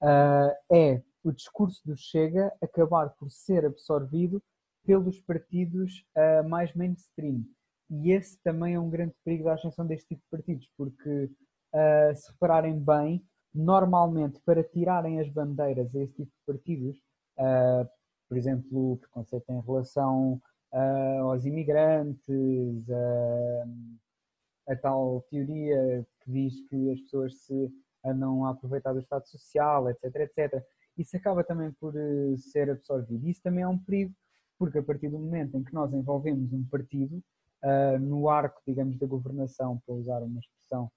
uh, 0.00 0.54
é 0.72 1.02
o 1.24 1.32
discurso 1.32 1.82
do 1.84 1.96
Chega 1.96 2.52
acabar 2.62 3.10
por 3.18 3.28
ser 3.28 3.66
absorvido 3.66 4.40
pelos 4.86 5.20
partidos 5.22 6.06
uh, 6.16 6.48
mais 6.48 6.72
mainstream. 6.76 7.44
E 7.90 8.12
esse 8.12 8.38
também 8.44 8.74
é 8.74 8.78
um 8.78 8.88
grande 8.88 9.16
perigo 9.24 9.46
da 9.46 9.54
ascensão 9.54 9.84
deste 9.84 10.10
tipo 10.10 10.22
de 10.22 10.30
partidos, 10.30 10.70
porque 10.76 11.24
uh, 11.24 12.14
se 12.14 12.30
repararem 12.30 12.78
bem, 12.78 13.20
normalmente 13.52 14.40
para 14.46 14.62
tirarem 14.62 15.18
as 15.18 15.28
bandeiras 15.28 15.92
a 15.92 15.98
esse 15.98 16.14
tipo 16.14 16.30
de 16.30 16.46
partidos, 16.46 16.96
por 18.28 18.36
exemplo, 18.36 18.92
o 18.92 18.96
preconceito 18.96 19.50
em 19.50 19.60
relação 19.60 20.40
uh, 20.72 21.30
aos 21.30 21.44
imigrantes, 21.44 22.88
uh, 22.88 23.98
a 24.68 24.76
tal 24.76 25.24
teoria 25.30 26.06
que 26.20 26.30
diz 26.30 26.60
que 26.68 26.90
as 26.90 27.00
pessoas 27.00 27.36
se 27.42 27.72
andam 28.04 28.44
a 28.46 28.50
aproveitar 28.50 28.92
do 28.92 29.00
Estado 29.00 29.26
Social, 29.26 29.90
etc, 29.90 30.16
etc. 30.16 30.64
Isso 30.96 31.16
acaba 31.16 31.44
também 31.44 31.72
por 31.72 31.94
uh, 31.94 32.38
ser 32.38 32.70
absorvido. 32.70 33.28
Isso 33.28 33.42
também 33.42 33.64
é 33.64 33.68
um 33.68 33.78
perigo, 33.78 34.14
porque 34.58 34.78
a 34.78 34.82
partir 34.82 35.08
do 35.08 35.18
momento 35.18 35.56
em 35.56 35.64
que 35.64 35.74
nós 35.74 35.92
envolvemos 35.92 36.52
um 36.52 36.64
partido 36.64 37.22
no 38.00 38.30
arco, 38.30 38.58
digamos, 38.66 38.96
da 38.96 39.06
governação, 39.06 39.78
para 39.84 39.94
usar 39.94 40.22
uma 40.22 40.40
expressão 40.40 40.90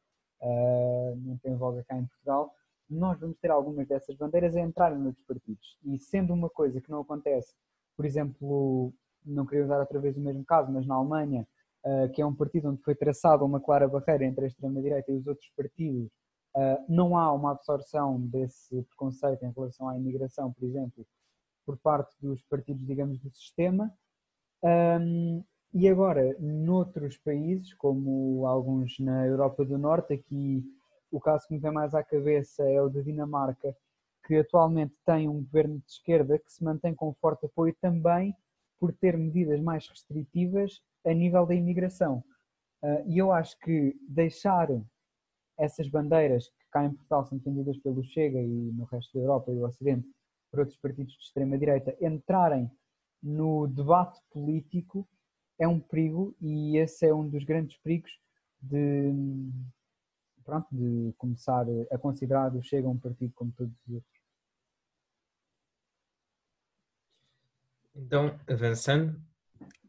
muito 1.18 1.46
em 1.46 1.56
voga 1.58 1.84
cá 1.84 1.98
em 1.98 2.06
Portugal, 2.06 2.56
nós 2.90 3.20
vamos 3.20 3.38
ter 3.40 3.52
algumas 3.52 3.86
dessas 3.86 4.16
bandeiras 4.16 4.56
a 4.56 4.62
entrarem 4.62 4.98
noutros 4.98 5.26
partidos. 5.26 5.78
E 5.84 6.00
sendo 6.00 6.34
uma 6.34 6.50
coisa 6.50 6.80
que 6.80 6.90
não 6.90 7.02
acontece, 7.02 7.54
por 7.98 8.06
exemplo, 8.06 8.94
não 9.26 9.46
queria 9.46 9.66
usar 9.66 9.80
outra 9.80 10.00
vez 10.00 10.16
o 10.18 10.22
mesmo 10.22 10.44
caso, 10.46 10.72
mas 10.72 10.86
na 10.86 10.96
Alemanha, 10.96 11.48
uh, 11.86 12.10
que 12.12 12.22
é 12.22 12.26
um 12.26 12.36
partido 12.36 12.70
onde 12.70 12.82
foi 12.82 12.96
traçada 12.96 13.44
uma 13.44 13.60
clara 13.60 13.88
barreira 13.88 14.26
entre 14.26 14.46
a 14.46 14.48
extrema-direita 14.48 15.12
e 15.12 15.18
os 15.18 15.28
outros 15.28 15.50
partidos, 15.56 16.12
uh, 16.56 16.86
não 16.88 17.18
há 17.18 17.32
uma 17.32 17.52
absorção 17.52 18.20
desse 18.20 18.82
preconceito 18.84 19.44
em 19.44 19.52
relação 19.52 19.88
à 19.88 19.98
imigração, 19.98 20.52
por 20.52 20.64
exemplo, 20.64 21.06
por 21.66 21.78
parte 21.78 22.16
dos 22.22 22.42
partidos, 22.44 22.86
digamos, 22.86 23.20
do 23.20 23.30
sistema. 23.32 23.92
E 25.74 25.90
agora, 25.90 26.36
noutros 26.40 27.18
países, 27.18 27.74
como 27.74 28.46
alguns 28.46 29.00
na 29.00 29.26
Europa 29.26 29.66
do 29.66 29.76
Norte, 29.78 30.14
aqui 30.14 30.64
o 31.12 31.20
caso 31.20 31.48
que 31.48 31.54
me 31.56 31.60
vem 31.60 31.72
mais 31.72 31.96
à 31.96 32.04
cabeça 32.04 32.64
é 32.64 32.80
o 32.80 32.90
da 32.90 33.02
Dinamarca, 33.02 33.76
que 34.26 34.36
atualmente 34.36 34.94
tem 35.04 35.28
um 35.28 35.44
governo 35.44 35.80
de 35.80 35.92
esquerda 35.92 36.38
que 36.38 36.52
se 36.52 36.64
mantém 36.64 36.94
com 36.94 37.12
forte 37.14 37.48
apoio 37.48 37.76
também 37.82 38.36
por 38.84 38.92
ter 38.92 39.18
medidas 39.18 39.62
mais 39.62 39.88
restritivas 39.88 40.84
a 41.06 41.14
nível 41.14 41.46
da 41.46 41.56
imigração. 41.56 42.22
Uh, 42.84 43.02
e 43.08 43.18
eu 43.18 43.32
acho 43.32 43.58
que 43.60 43.96
deixar 44.10 44.68
essas 45.58 45.88
bandeiras 45.88 46.50
que 46.50 46.68
cá 46.70 46.84
em 46.84 46.92
Portugal 46.92 47.26
são 47.26 47.38
defendidas 47.38 47.78
pelo 47.78 48.04
Chega 48.04 48.42
e 48.42 48.74
no 48.74 48.84
resto 48.84 49.18
da 49.18 49.24
Europa 49.24 49.54
e 49.54 49.56
do 49.56 49.64
Ocidente 49.64 50.06
por 50.52 50.60
outros 50.60 50.78
partidos 50.80 51.14
de 51.14 51.24
extrema-direita 51.24 51.96
entrarem 52.02 52.70
no 53.22 53.68
debate 53.68 54.20
político 54.30 55.08
é 55.58 55.66
um 55.66 55.80
perigo 55.80 56.36
e 56.42 56.76
esse 56.76 57.08
é 57.08 57.16
um 57.16 57.30
dos 57.30 57.46
grandes 57.46 57.78
perigos 57.78 58.12
de, 58.62 59.14
pronto, 60.44 60.68
de 60.74 61.14
começar 61.18 61.66
a 61.90 61.98
considerar 61.98 62.54
o 62.54 62.62
Chega 62.62 62.90
um 62.90 63.00
partido 63.00 63.32
como 63.34 63.50
todos 63.54 63.74
os 63.88 63.94
outros. 63.94 64.13
Então, 67.96 68.40
avançando, 68.48 69.22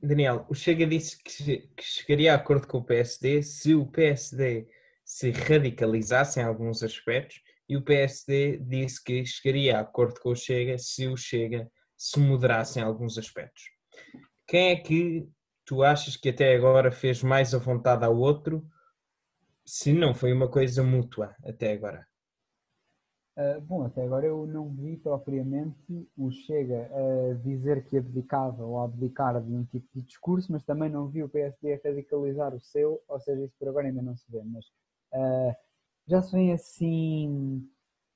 Daniel, 0.02 0.44
o 0.48 0.54
Chega 0.54 0.86
disse 0.86 1.22
que, 1.22 1.68
que 1.74 1.82
chegaria 1.82 2.32
a 2.32 2.36
acordo 2.36 2.66
com 2.66 2.78
o 2.78 2.84
PSD 2.84 3.42
se 3.42 3.74
o 3.74 3.86
PSD 3.86 4.68
se 5.04 5.30
radicalizasse 5.30 6.40
em 6.40 6.42
alguns 6.42 6.82
aspectos 6.82 7.40
e 7.68 7.76
o 7.76 7.82
PSD 7.82 8.58
disse 8.58 9.02
que 9.02 9.24
chegaria 9.24 9.78
a 9.78 9.80
acordo 9.80 10.20
com 10.20 10.30
o 10.30 10.36
Chega 10.36 10.76
se 10.78 11.06
o 11.06 11.16
Chega 11.16 11.70
se 11.96 12.20
moderasse 12.20 12.78
em 12.78 12.82
alguns 12.82 13.16
aspectos. 13.16 13.62
Quem 14.46 14.72
é 14.72 14.76
que 14.76 15.26
tu 15.64 15.82
achas 15.82 16.16
que 16.16 16.28
até 16.28 16.54
agora 16.54 16.92
fez 16.92 17.22
mais 17.22 17.54
a 17.54 17.58
vontade 17.58 18.04
ao 18.04 18.16
outro, 18.16 18.66
se 19.64 19.92
não 19.94 20.14
foi 20.14 20.32
uma 20.32 20.50
coisa 20.50 20.82
mútua 20.82 21.34
até 21.42 21.72
agora? 21.72 22.06
Uh, 23.36 23.60
bom, 23.62 23.84
até 23.84 24.04
agora 24.04 24.26
eu 24.26 24.46
não 24.46 24.68
vi 24.70 24.96
propriamente 24.96 26.08
o 26.16 26.30
Chega 26.30 26.88
a 26.94 27.34
dizer 27.42 27.84
que 27.84 27.98
abdicava 27.98 28.64
ou 28.64 28.78
a 28.78 28.84
abdicar 28.84 29.42
de 29.42 29.52
um 29.52 29.64
tipo 29.64 29.88
de 29.92 30.02
discurso, 30.02 30.52
mas 30.52 30.62
também 30.62 30.88
não 30.88 31.08
vi 31.08 31.20
o 31.20 31.28
PSD 31.28 31.74
a 31.74 31.80
radicalizar 31.84 32.54
o 32.54 32.60
seu, 32.60 33.02
ou 33.08 33.18
seja, 33.18 33.42
isso 33.42 33.54
por 33.58 33.68
agora 33.68 33.88
ainda 33.88 34.00
não 34.02 34.16
se 34.16 34.30
vê. 34.30 34.40
Mas 34.44 34.64
uh, 35.12 35.52
já 36.06 36.22
se 36.22 36.30
vê 36.30 36.52
assim 36.52 37.68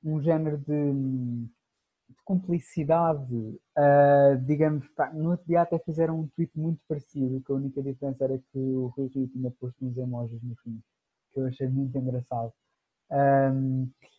um 0.05 0.21
género 0.23 0.57
de, 0.59 0.93
de 2.09 2.23
cumplicidade, 2.25 3.35
uh, 3.35 4.39
digamos, 4.47 4.87
pá, 4.91 5.13
no 5.13 5.31
outro 5.33 5.47
dia 5.47 5.63
até 5.63 5.81
fizeram 5.81 6.21
um 6.21 6.29
tweet 6.29 6.57
muito 6.57 6.81
parecido, 6.87 7.43
que 7.43 7.51
a 7.51 7.57
única 7.57 7.83
diferença 7.83 8.23
era 8.23 8.39
que 8.39 8.59
o 8.59 8.87
Rui 8.97 9.09
Rio 9.09 9.27
tinha 9.27 9.51
posto 9.51 9.85
uns 9.85 9.97
emojis 9.97 10.41
no 10.45 10.55
fim, 10.63 10.81
que 11.33 11.41
eu 11.41 11.47
achei 11.47 11.69
muito 11.69 11.97
engraçado. 11.99 12.53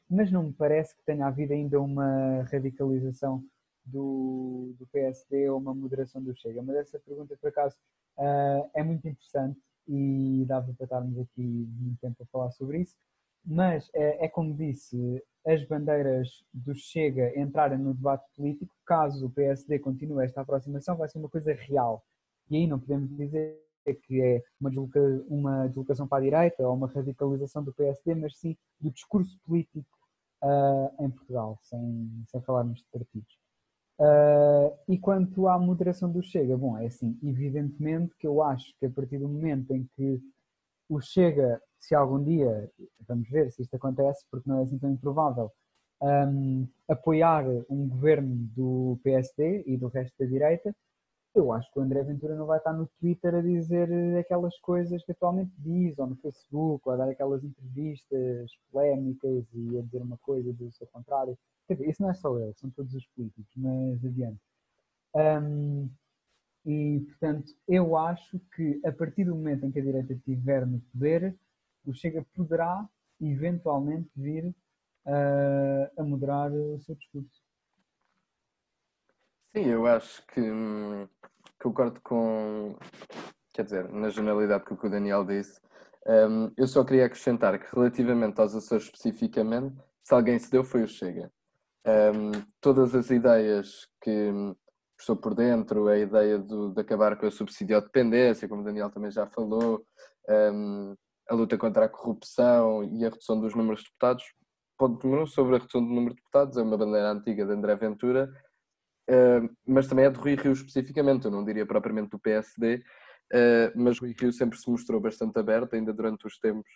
Mas 0.09 0.31
não 0.31 0.43
me 0.43 0.53
parece 0.53 0.95
que 0.95 1.03
tenha 1.03 1.27
havido 1.27 1.53
ainda 1.53 1.79
uma 1.79 2.43
radicalização 2.51 3.43
do, 3.85 4.73
do 4.77 4.87
PSD 4.87 5.49
ou 5.49 5.59
uma 5.59 5.73
moderação 5.73 6.21
do 6.21 6.35
Chega. 6.35 6.61
Mas 6.61 6.77
essa 6.77 6.99
pergunta, 6.99 7.37
por 7.37 7.49
acaso, 7.49 7.75
uh, 8.17 8.69
é 8.73 8.83
muito 8.83 9.07
interessante 9.07 9.59
e 9.87 10.45
dava 10.47 10.73
para 10.73 10.85
estarmos 10.85 11.17
aqui 11.19 11.41
muito 11.41 11.99
tempo 11.99 12.23
a 12.23 12.25
falar 12.27 12.51
sobre 12.51 12.79
isso. 12.79 12.95
Mas 13.45 13.89
é, 13.93 14.25
é 14.25 14.27
como 14.27 14.53
disse, 14.53 15.23
as 15.45 15.63
bandeiras 15.65 16.43
do 16.53 16.75
Chega 16.75 17.39
entrarem 17.39 17.77
no 17.77 17.93
debate 17.93 18.25
político, 18.35 18.73
caso 18.85 19.27
o 19.27 19.31
PSD 19.31 19.79
continue 19.79 20.25
esta 20.25 20.41
aproximação, 20.41 20.97
vai 20.97 21.07
ser 21.07 21.19
uma 21.19 21.29
coisa 21.29 21.53
real. 21.53 22.03
E 22.49 22.57
aí 22.57 22.67
não 22.67 22.79
podemos 22.79 23.15
dizer 23.15 23.59
que 24.03 24.21
é 24.21 24.43
uma, 24.59 24.69
desloca, 24.69 24.99
uma 25.27 25.67
deslocação 25.67 26.07
para 26.07 26.19
a 26.19 26.21
direita 26.21 26.67
ou 26.67 26.75
uma 26.75 26.87
radicalização 26.87 27.63
do 27.63 27.73
PSD, 27.73 28.13
mas 28.13 28.37
sim 28.37 28.55
do 28.79 28.91
discurso 28.91 29.39
político 29.45 29.98
uh, 30.43 31.03
em 31.03 31.09
Portugal, 31.09 31.59
sem, 31.63 32.23
sem 32.27 32.41
falarmos 32.41 32.79
de 32.79 32.85
partidos. 32.91 33.39
Uh, 33.99 34.71
e 34.87 34.97
quanto 34.97 35.47
à 35.47 35.59
moderação 35.59 36.09
do 36.09 36.23
Chega, 36.23 36.57
bom, 36.57 36.77
é 36.77 36.85
assim, 36.85 37.17
evidentemente 37.21 38.15
que 38.17 38.25
eu 38.25 38.41
acho 38.41 38.73
que 38.79 38.85
a 38.85 38.89
partir 38.89 39.17
do 39.17 39.27
momento 39.27 39.73
em 39.73 39.89
que 39.95 40.21
o 40.87 41.01
Chega, 41.01 41.61
se 41.79 41.93
algum 41.93 42.23
dia, 42.23 42.71
vamos 43.07 43.29
ver 43.29 43.51
se 43.51 43.61
isto 43.61 43.75
acontece, 43.75 44.25
porque 44.31 44.49
não 44.49 44.59
é 44.59 44.63
assim 44.63 44.77
tão 44.79 44.91
improvável, 44.91 45.51
um, 46.01 46.67
apoiar 46.87 47.45
um 47.69 47.87
governo 47.89 48.35
do 48.55 48.99
PSD 49.03 49.63
e 49.67 49.77
do 49.77 49.87
resto 49.87 50.15
da 50.17 50.25
direita, 50.25 50.73
eu 51.35 51.53
acho 51.53 51.71
que 51.71 51.79
o 51.79 51.81
André 51.81 52.03
Ventura 52.03 52.35
não 52.35 52.45
vai 52.45 52.57
estar 52.57 52.73
no 52.73 52.87
Twitter 52.99 53.35
a 53.35 53.41
dizer 53.41 53.89
aquelas 54.17 54.57
coisas 54.59 55.03
que 55.03 55.11
atualmente 55.11 55.51
diz, 55.57 55.97
ou 55.99 56.07
no 56.07 56.15
Facebook, 56.17 56.87
ou 56.87 56.93
a 56.93 56.97
dar 56.97 57.09
aquelas 57.09 57.43
entrevistas 57.43 58.51
polémicas 58.71 59.45
e 59.53 59.77
a 59.77 59.81
dizer 59.81 60.01
uma 60.01 60.17
coisa 60.17 60.51
do 60.53 60.71
seu 60.71 60.87
contrário. 60.87 61.37
Quer 61.67 61.75
dizer, 61.75 61.89
isso 61.89 62.01
não 62.01 62.09
é 62.09 62.13
só 62.13 62.37
ele, 62.39 62.53
são 62.55 62.69
todos 62.71 62.93
os 62.93 63.05
políticos, 63.07 63.53
mas 63.55 64.03
adiante. 64.03 64.41
Um, 65.15 65.89
e, 66.65 66.99
portanto, 67.07 67.53
eu 67.67 67.95
acho 67.95 68.39
que 68.55 68.81
a 68.85 68.91
partir 68.91 69.25
do 69.25 69.35
momento 69.35 69.65
em 69.65 69.71
que 69.71 69.79
a 69.79 69.83
direita 69.83 70.13
estiver 70.13 70.65
no 70.65 70.79
poder, 70.91 71.35
o 71.85 71.93
Chega 71.93 72.25
poderá 72.35 72.87
eventualmente 73.21 74.09
vir 74.15 74.45
uh, 75.05 75.91
a 76.01 76.03
moderar 76.03 76.51
o 76.51 76.79
seu 76.81 76.95
discurso. 76.95 77.41
Sim, 79.51 79.65
eu 79.65 79.87
acho 79.87 80.25
que 80.27 80.39
hum, 80.39 81.07
concordo 81.61 81.99
com, 82.01 82.75
quer 83.53 83.63
dizer, 83.63 83.89
na 83.91 84.09
generalidade 84.09 84.63
com 84.65 84.75
o 84.75 84.77
que 84.77 84.87
o 84.87 84.89
Daniel 84.89 85.25
disse. 85.25 85.59
Um, 86.07 86.51
eu 86.57 86.67
só 86.67 86.83
queria 86.83 87.05
acrescentar 87.05 87.59
que 87.59 87.75
relativamente 87.75 88.39
aos 88.39 88.55
Açores 88.55 88.85
especificamente, 88.85 89.75
se 90.03 90.13
alguém 90.13 90.39
se 90.39 90.49
deu 90.49 90.63
foi 90.63 90.83
o 90.83 90.87
Chega. 90.87 91.31
Um, 91.85 92.31
todas 92.61 92.95
as 92.95 93.09
ideias 93.09 93.87
que 94.01 94.31
hum, 94.31 94.55
estou 94.99 95.15
por 95.15 95.35
dentro, 95.35 95.87
a 95.87 95.97
ideia 95.97 96.37
do, 96.37 96.73
de 96.73 96.81
acabar 96.81 97.17
com 97.17 97.25
a 97.25 97.31
subsidiodependência, 97.31 98.47
como 98.47 98.61
o 98.61 98.65
Daniel 98.65 98.89
também 98.89 99.11
já 99.11 99.27
falou, 99.27 99.85
um, 100.53 100.95
a 101.29 101.35
luta 101.35 101.57
contra 101.57 101.85
a 101.85 101.89
corrupção 101.89 102.83
e 102.83 103.05
a 103.05 103.09
redução 103.09 103.39
dos 103.39 103.53
números 103.55 103.81
de 103.81 103.85
deputados. 103.85 104.23
Ponto 104.77 105.05
número 105.05 105.27
sobre 105.27 105.55
a 105.55 105.59
redução 105.59 105.81
do 105.81 105.93
número 105.93 106.15
de 106.15 106.21
deputados, 106.21 106.57
é 106.57 106.61
uma 106.61 106.77
bandeira 106.77 107.11
antiga 107.11 107.45
de 107.45 107.51
André 107.51 107.75
Ventura, 107.75 108.29
mas 109.65 109.87
também 109.87 110.05
é 110.05 110.09
de 110.09 110.19
Rui 110.19 110.35
Rio 110.35 110.51
especificamente, 110.51 111.25
eu 111.25 111.31
não 111.31 111.43
diria 111.43 111.65
propriamente 111.65 112.09
do 112.09 112.19
PSD, 112.19 112.83
uh, 113.33 113.71
mas 113.75 113.99
Rui 113.99 114.15
Rio 114.19 114.31
sempre 114.31 114.57
se 114.57 114.69
mostrou 114.69 114.99
bastante 114.99 115.37
aberto, 115.39 115.73
ainda 115.73 115.93
durante 115.93 116.25
os 116.27 116.37
tempos 116.37 116.69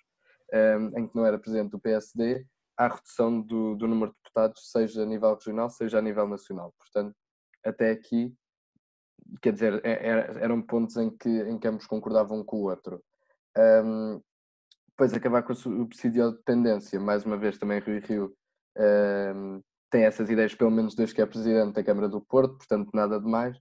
em 0.96 1.08
que 1.08 1.16
não 1.16 1.26
era 1.26 1.40
presidente 1.40 1.72
do 1.72 1.80
PSD, 1.80 2.46
à 2.78 2.88
redução 2.88 3.42
do, 3.42 3.74
do 3.74 3.88
número 3.88 4.12
de 4.12 4.18
deputados, 4.18 4.70
seja 4.70 5.02
a 5.02 5.06
nível 5.06 5.34
regional, 5.34 5.68
seja 5.68 5.98
a 5.98 6.02
nível 6.02 6.28
nacional. 6.28 6.72
Portanto, 6.78 7.16
até 7.66 7.90
aqui 7.90 8.32
quer 9.42 9.54
dizer, 9.54 9.82
é, 9.86 9.92
é, 9.92 10.44
eram 10.44 10.62
pontos 10.62 10.98
em 10.98 11.10
que, 11.10 11.30
em 11.30 11.58
que 11.58 11.68
ambos 11.68 11.86
concordavam 11.86 12.44
com 12.44 12.58
o 12.58 12.70
outro. 12.70 13.04
Um, 13.58 14.22
depois 14.90 15.14
acabar 15.14 15.44
com 15.44 15.54
a 15.54 15.56
subsidiodependência, 15.56 17.00
mais 17.00 17.26
uma 17.26 17.38
vez 17.38 17.58
também 17.58 17.80
Rio 17.80 18.02
Rio 18.02 18.36
um, 18.78 19.62
tem 19.94 20.06
essas 20.06 20.28
ideias, 20.28 20.56
pelo 20.56 20.72
menos 20.72 20.96
desde 20.96 21.14
que 21.14 21.22
é 21.22 21.26
presidente 21.26 21.76
da 21.76 21.84
Câmara 21.84 22.10
do 22.10 22.20
Porto, 22.20 22.58
portanto 22.58 22.90
nada 22.96 23.20
de 23.20 23.28
mais. 23.28 23.56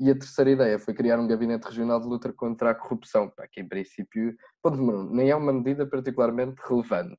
E 0.00 0.10
a 0.10 0.18
terceira 0.18 0.50
ideia 0.50 0.78
foi 0.80 0.92
criar 0.92 1.18
um 1.20 1.28
gabinete 1.28 1.62
regional 1.62 2.00
de 2.00 2.08
luta 2.08 2.32
contra 2.32 2.70
a 2.70 2.74
corrupção, 2.74 3.30
para 3.30 3.46
que 3.46 3.60
em 3.60 3.68
princípio, 3.68 4.36
ponto 4.60 4.76
número 4.76 4.98
um, 4.98 5.10
nem 5.14 5.30
é 5.30 5.36
uma 5.36 5.52
medida 5.52 5.86
particularmente 5.86 6.60
relevante. 6.68 7.14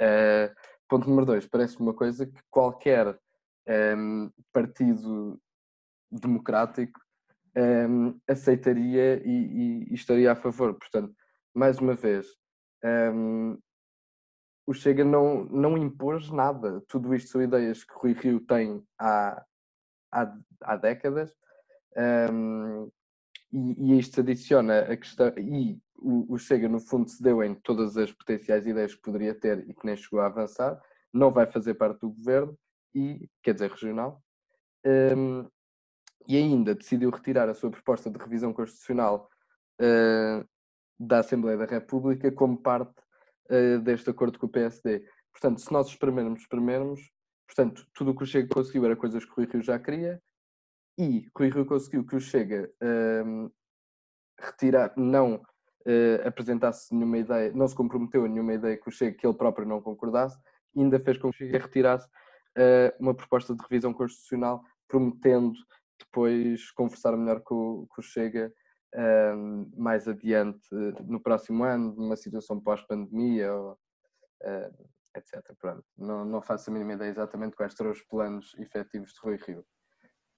Uh, 0.00 0.52
ponto 0.88 1.08
número 1.08 1.26
dois, 1.26 1.46
parece 1.46 1.78
uma 1.78 1.94
coisa 1.94 2.26
que 2.26 2.40
qualquer 2.50 3.16
um, 3.96 4.30
partido 4.52 5.40
democrático 6.10 6.98
um, 7.56 8.18
aceitaria 8.28 9.22
e, 9.24 9.30
e, 9.30 9.92
e, 9.92 9.94
estaria 9.94 10.32
a 10.32 10.34
favor. 10.36 10.74
Portanto, 10.74 11.14
mais 11.54 11.78
uma 11.78 11.94
vez, 11.94 12.26
um, 12.84 13.56
o 14.66 14.72
Chega 14.72 15.04
não, 15.04 15.44
não 15.44 15.76
impôs 15.76 16.30
nada. 16.30 16.82
Tudo 16.88 17.14
isto 17.14 17.30
são 17.30 17.42
ideias 17.42 17.84
que 17.84 17.94
Rui 17.94 18.12
Rio 18.12 18.40
tem 18.40 18.82
há, 18.98 19.44
há, 20.12 20.36
há 20.62 20.76
décadas. 20.76 21.34
Um, 22.30 22.90
e, 23.52 23.92
e 23.92 23.98
isto 23.98 24.20
adiciona 24.20 24.80
a 24.80 24.96
questão. 24.96 25.32
E 25.38 25.78
o, 25.96 26.34
o 26.34 26.38
Chega, 26.38 26.68
no 26.68 26.80
fundo, 26.80 27.08
se 27.08 27.22
deu 27.22 27.42
em 27.42 27.54
todas 27.54 27.96
as 27.96 28.12
potenciais 28.12 28.66
ideias 28.66 28.94
que 28.94 29.02
poderia 29.02 29.34
ter 29.34 29.68
e 29.68 29.74
que 29.74 29.84
nem 29.84 29.96
chegou 29.96 30.20
a 30.20 30.26
avançar. 30.26 30.80
Não 31.12 31.30
vai 31.30 31.46
fazer 31.46 31.74
parte 31.74 32.00
do 32.00 32.10
governo, 32.10 32.56
e 32.94 33.28
quer 33.42 33.54
dizer, 33.54 33.70
regional. 33.70 34.22
Um, 34.84 35.48
e 36.26 36.36
ainda 36.36 36.74
decidiu 36.74 37.10
retirar 37.10 37.48
a 37.48 37.54
sua 37.54 37.70
proposta 37.70 38.10
de 38.10 38.18
revisão 38.18 38.52
constitucional 38.52 39.28
uh, 39.80 40.48
da 40.98 41.18
Assembleia 41.18 41.58
da 41.58 41.66
República 41.66 42.30
como 42.30 42.56
parte 42.56 42.94
uh, 43.50 43.80
deste 43.80 44.10
acordo 44.10 44.38
com 44.38 44.46
o 44.46 44.50
PSD. 44.50 45.04
Portanto, 45.32 45.60
se 45.60 45.72
nós 45.72 45.88
espremermos, 45.88 46.40
espremermos, 46.40 47.00
portanto, 47.46 47.86
tudo 47.94 48.10
o 48.10 48.16
que 48.16 48.24
o 48.24 48.26
Chega 48.26 48.48
conseguiu 48.48 48.84
era 48.84 48.96
coisas 48.96 49.24
que 49.24 49.30
o 49.30 49.34
Rui 49.34 49.46
Rio 49.46 49.62
já 49.62 49.78
queria 49.78 50.20
e 50.98 51.26
Rui 51.36 51.50
Rio 51.50 51.66
conseguiu 51.66 52.04
que 52.04 52.16
o 52.16 52.20
Chega 52.20 52.70
uh, 52.82 53.52
retirar, 54.38 54.92
não 54.96 55.36
uh, 55.36 56.26
apresentasse 56.26 56.94
nenhuma 56.94 57.18
ideia, 57.18 57.52
não 57.52 57.66
se 57.66 57.74
comprometeu 57.74 58.24
a 58.24 58.28
nenhuma 58.28 58.54
ideia 58.54 58.76
que 58.76 58.88
o 58.88 58.92
Chega, 58.92 59.16
que 59.16 59.26
ele 59.26 59.36
próprio 59.36 59.66
não 59.66 59.80
concordasse, 59.80 60.38
ainda 60.76 61.00
fez 61.00 61.18
com 61.18 61.30
que 61.30 61.36
o 61.36 61.38
Chega 61.38 61.58
retirasse 61.58 62.08
uma 63.00 63.14
proposta 63.14 63.54
de 63.54 63.62
revisão 63.62 63.94
constitucional 63.94 64.62
prometendo 64.86 65.54
depois 65.98 66.70
conversar 66.72 67.16
melhor 67.16 67.40
com, 67.40 67.86
com 67.88 68.00
o 68.00 68.04
Chega 68.04 68.52
um, 68.94 69.70
mais 69.76 70.06
adiante 70.06 70.68
no 71.06 71.20
próximo 71.20 71.64
ano, 71.64 71.94
numa 71.94 72.16
situação 72.16 72.60
pós-pandemia, 72.60 73.54
uh, 73.54 73.76
etc. 75.16 75.42
Pronto, 75.58 75.84
não, 75.96 76.24
não 76.24 76.42
faço 76.42 76.70
a 76.70 76.72
mínima 76.72 76.94
ideia 76.94 77.10
exatamente 77.10 77.56
quais 77.56 77.74
serão 77.74 77.90
os 77.90 78.02
planos 78.02 78.54
efetivos 78.58 79.12
de 79.12 79.20
Rui 79.20 79.36
Rio. 79.36 79.64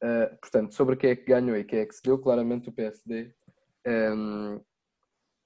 Uh, 0.02 0.36
portanto, 0.40 0.74
sobre 0.74 0.96
quem 0.96 1.10
é 1.10 1.16
que 1.16 1.24
ganhou 1.24 1.56
e 1.56 1.64
quem 1.64 1.80
é 1.80 1.86
que 1.86 1.94
se 1.94 2.02
deu, 2.02 2.18
claramente 2.18 2.68
o 2.68 2.72
PSD 2.72 3.34
um, 3.86 4.60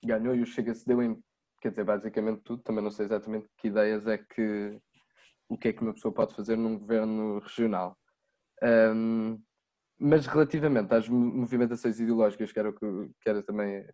ganhou 0.05 0.35
e 0.35 0.43
o 0.43 0.47
Chega 0.47 0.75
se 0.75 0.87
deu 0.87 1.03
em, 1.03 1.21
quer 1.61 1.71
dizer, 1.71 1.85
basicamente 1.85 2.43
tudo. 2.43 2.63
Também 2.63 2.83
não 2.83 2.91
sei 2.91 3.07
exatamente 3.07 3.49
que 3.57 3.69
ideias 3.69 4.07
é 4.07 4.19
que, 4.19 4.81
o 5.49 5.57
que 5.57 5.69
é 5.69 5.73
que 5.73 5.83
uma 5.83 5.95
pessoa 5.95 6.13
pode 6.13 6.35
fazer 6.35 6.57
num 6.57 6.79
governo 6.79 7.39
regional. 7.41 7.97
Um, 8.63 9.41
mas 9.99 10.27
relativamente 10.27 10.95
às 10.95 11.09
movimentações 11.09 11.99
ideológicas, 11.99 12.53
que 12.53 12.59
era, 12.59 12.73
que, 12.73 13.11
que 13.21 13.29
era 13.29 13.43
também. 13.43 13.85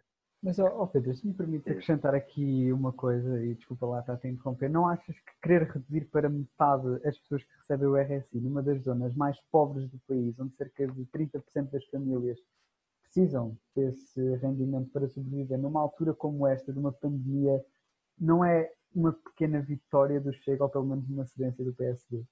Mas, 0.42 0.58
oh 0.58 0.86
Pedro, 0.86 1.14
se 1.14 1.26
me 1.26 1.32
permite 1.32 1.70
acrescentar 1.70 2.14
aqui 2.14 2.70
uma 2.70 2.92
coisa, 2.92 3.42
e 3.42 3.54
desculpa 3.54 3.86
lá 3.86 4.00
estar 4.00 4.20
a 4.22 4.28
interromper, 4.28 4.68
não 4.68 4.86
achas 4.86 5.16
que 5.16 5.32
querer 5.42 5.62
reduzir 5.62 6.04
para 6.10 6.28
metade 6.28 6.86
as 7.06 7.18
pessoas 7.18 7.42
que 7.42 7.56
recebem 7.56 7.88
o 7.88 7.96
RSI 7.96 8.40
numa 8.40 8.62
das 8.62 8.82
zonas 8.82 9.14
mais 9.14 9.38
pobres 9.50 9.88
do 9.88 9.98
país, 10.06 10.38
onde 10.38 10.54
cerca 10.56 10.86
de 10.86 11.06
30% 11.06 11.70
das 11.70 11.84
famílias 11.86 12.38
precisam 13.02 13.56
desse 13.74 14.36
rendimento 14.36 14.90
para 14.90 15.08
sobreviver, 15.08 15.58
numa 15.58 15.80
altura 15.80 16.12
como 16.12 16.46
esta, 16.46 16.72
de 16.72 16.78
uma 16.78 16.92
pandemia, 16.92 17.64
não 18.18 18.44
é 18.44 18.70
uma 18.94 19.12
pequena 19.12 19.62
vitória 19.62 20.20
do 20.20 20.32
Chega, 20.32 20.64
ou 20.64 20.70
pelo 20.70 20.84
menos 20.84 21.08
uma 21.08 21.24
cedência 21.24 21.64
do 21.64 21.72
PSD? 21.72 22.22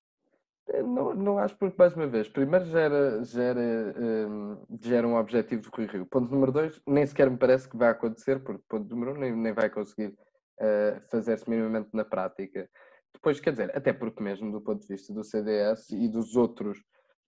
Não, 0.69 1.15
não 1.15 1.39
acho 1.39 1.57
porque, 1.57 1.77
mais 1.77 1.95
uma 1.95 2.07
vez, 2.07 2.29
primeiro 2.29 2.65
gera, 2.67 3.23
gera, 3.25 3.61
um, 3.99 4.65
gera 4.81 5.07
um 5.09 5.17
objetivo 5.17 5.63
do 5.63 5.71
Rui 5.75 5.87
Rio. 5.87 6.07
Ponto 6.07 6.31
número 6.31 6.53
dois, 6.53 6.81
nem 6.87 7.05
sequer 7.05 7.29
me 7.29 7.37
parece 7.37 7.69
que 7.69 7.77
vai 7.77 7.91
acontecer, 7.91 8.43
porque 8.43 8.63
ponto 8.69 8.89
número 8.89 9.13
um, 9.13 9.19
nem, 9.19 9.35
nem 9.35 9.53
vai 9.53 9.69
conseguir 9.69 10.09
uh, 10.61 11.01
fazer-se 11.11 11.51
minimamente 11.51 11.91
na 11.93 12.05
prática. 12.05 12.69
Depois, 13.13 13.41
quer 13.41 13.51
dizer, 13.51 13.77
até 13.77 13.93
porque 13.93 14.23
mesmo 14.23 14.51
do 14.53 14.61
ponto 14.61 14.81
de 14.83 14.89
vista 14.89 15.13
do 15.13 15.25
CDS 15.25 15.91
e 15.91 16.09
dos 16.09 16.37
outros 16.37 16.79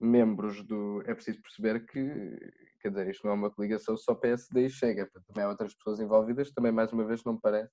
membros 0.01 0.63
do... 0.65 1.03
É 1.05 1.15
preciso 1.15 1.43
perceber 1.43 1.85
que, 1.87 2.39
quer 2.81 2.91
dizer, 2.91 3.09
isto 3.09 3.25
não 3.27 3.33
é 3.33 3.37
uma 3.37 3.51
coligação 3.51 3.97
só 3.97 4.15
PSD 4.15 4.67
e 4.67 4.71
Chega, 4.71 5.11
também 5.27 5.45
há 5.45 5.49
outras 5.49 5.75
pessoas 5.75 6.01
envolvidas, 6.01 6.53
também 6.53 6.73
mais 6.73 6.93
uma 6.93 7.05
vez 7.05 7.23
não 7.25 7.35
me 7.35 7.41
parece 7.41 7.73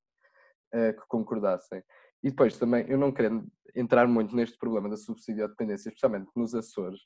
uh, 0.74 0.94
que 1.00 1.08
concordassem. 1.08 1.84
E 2.24 2.30
depois 2.30 2.58
também, 2.58 2.86
eu 2.88 2.98
não 2.98 3.12
quero 3.12 3.46
entrar 3.76 4.08
muito 4.08 4.36
neste 4.36 4.58
problema 4.58 4.90
da 4.90 4.98
subsídio 4.98 5.46
à 5.46 5.48
dependência, 5.48 5.90
especialmente 5.90 6.30
nos 6.36 6.54
Açores, 6.54 7.00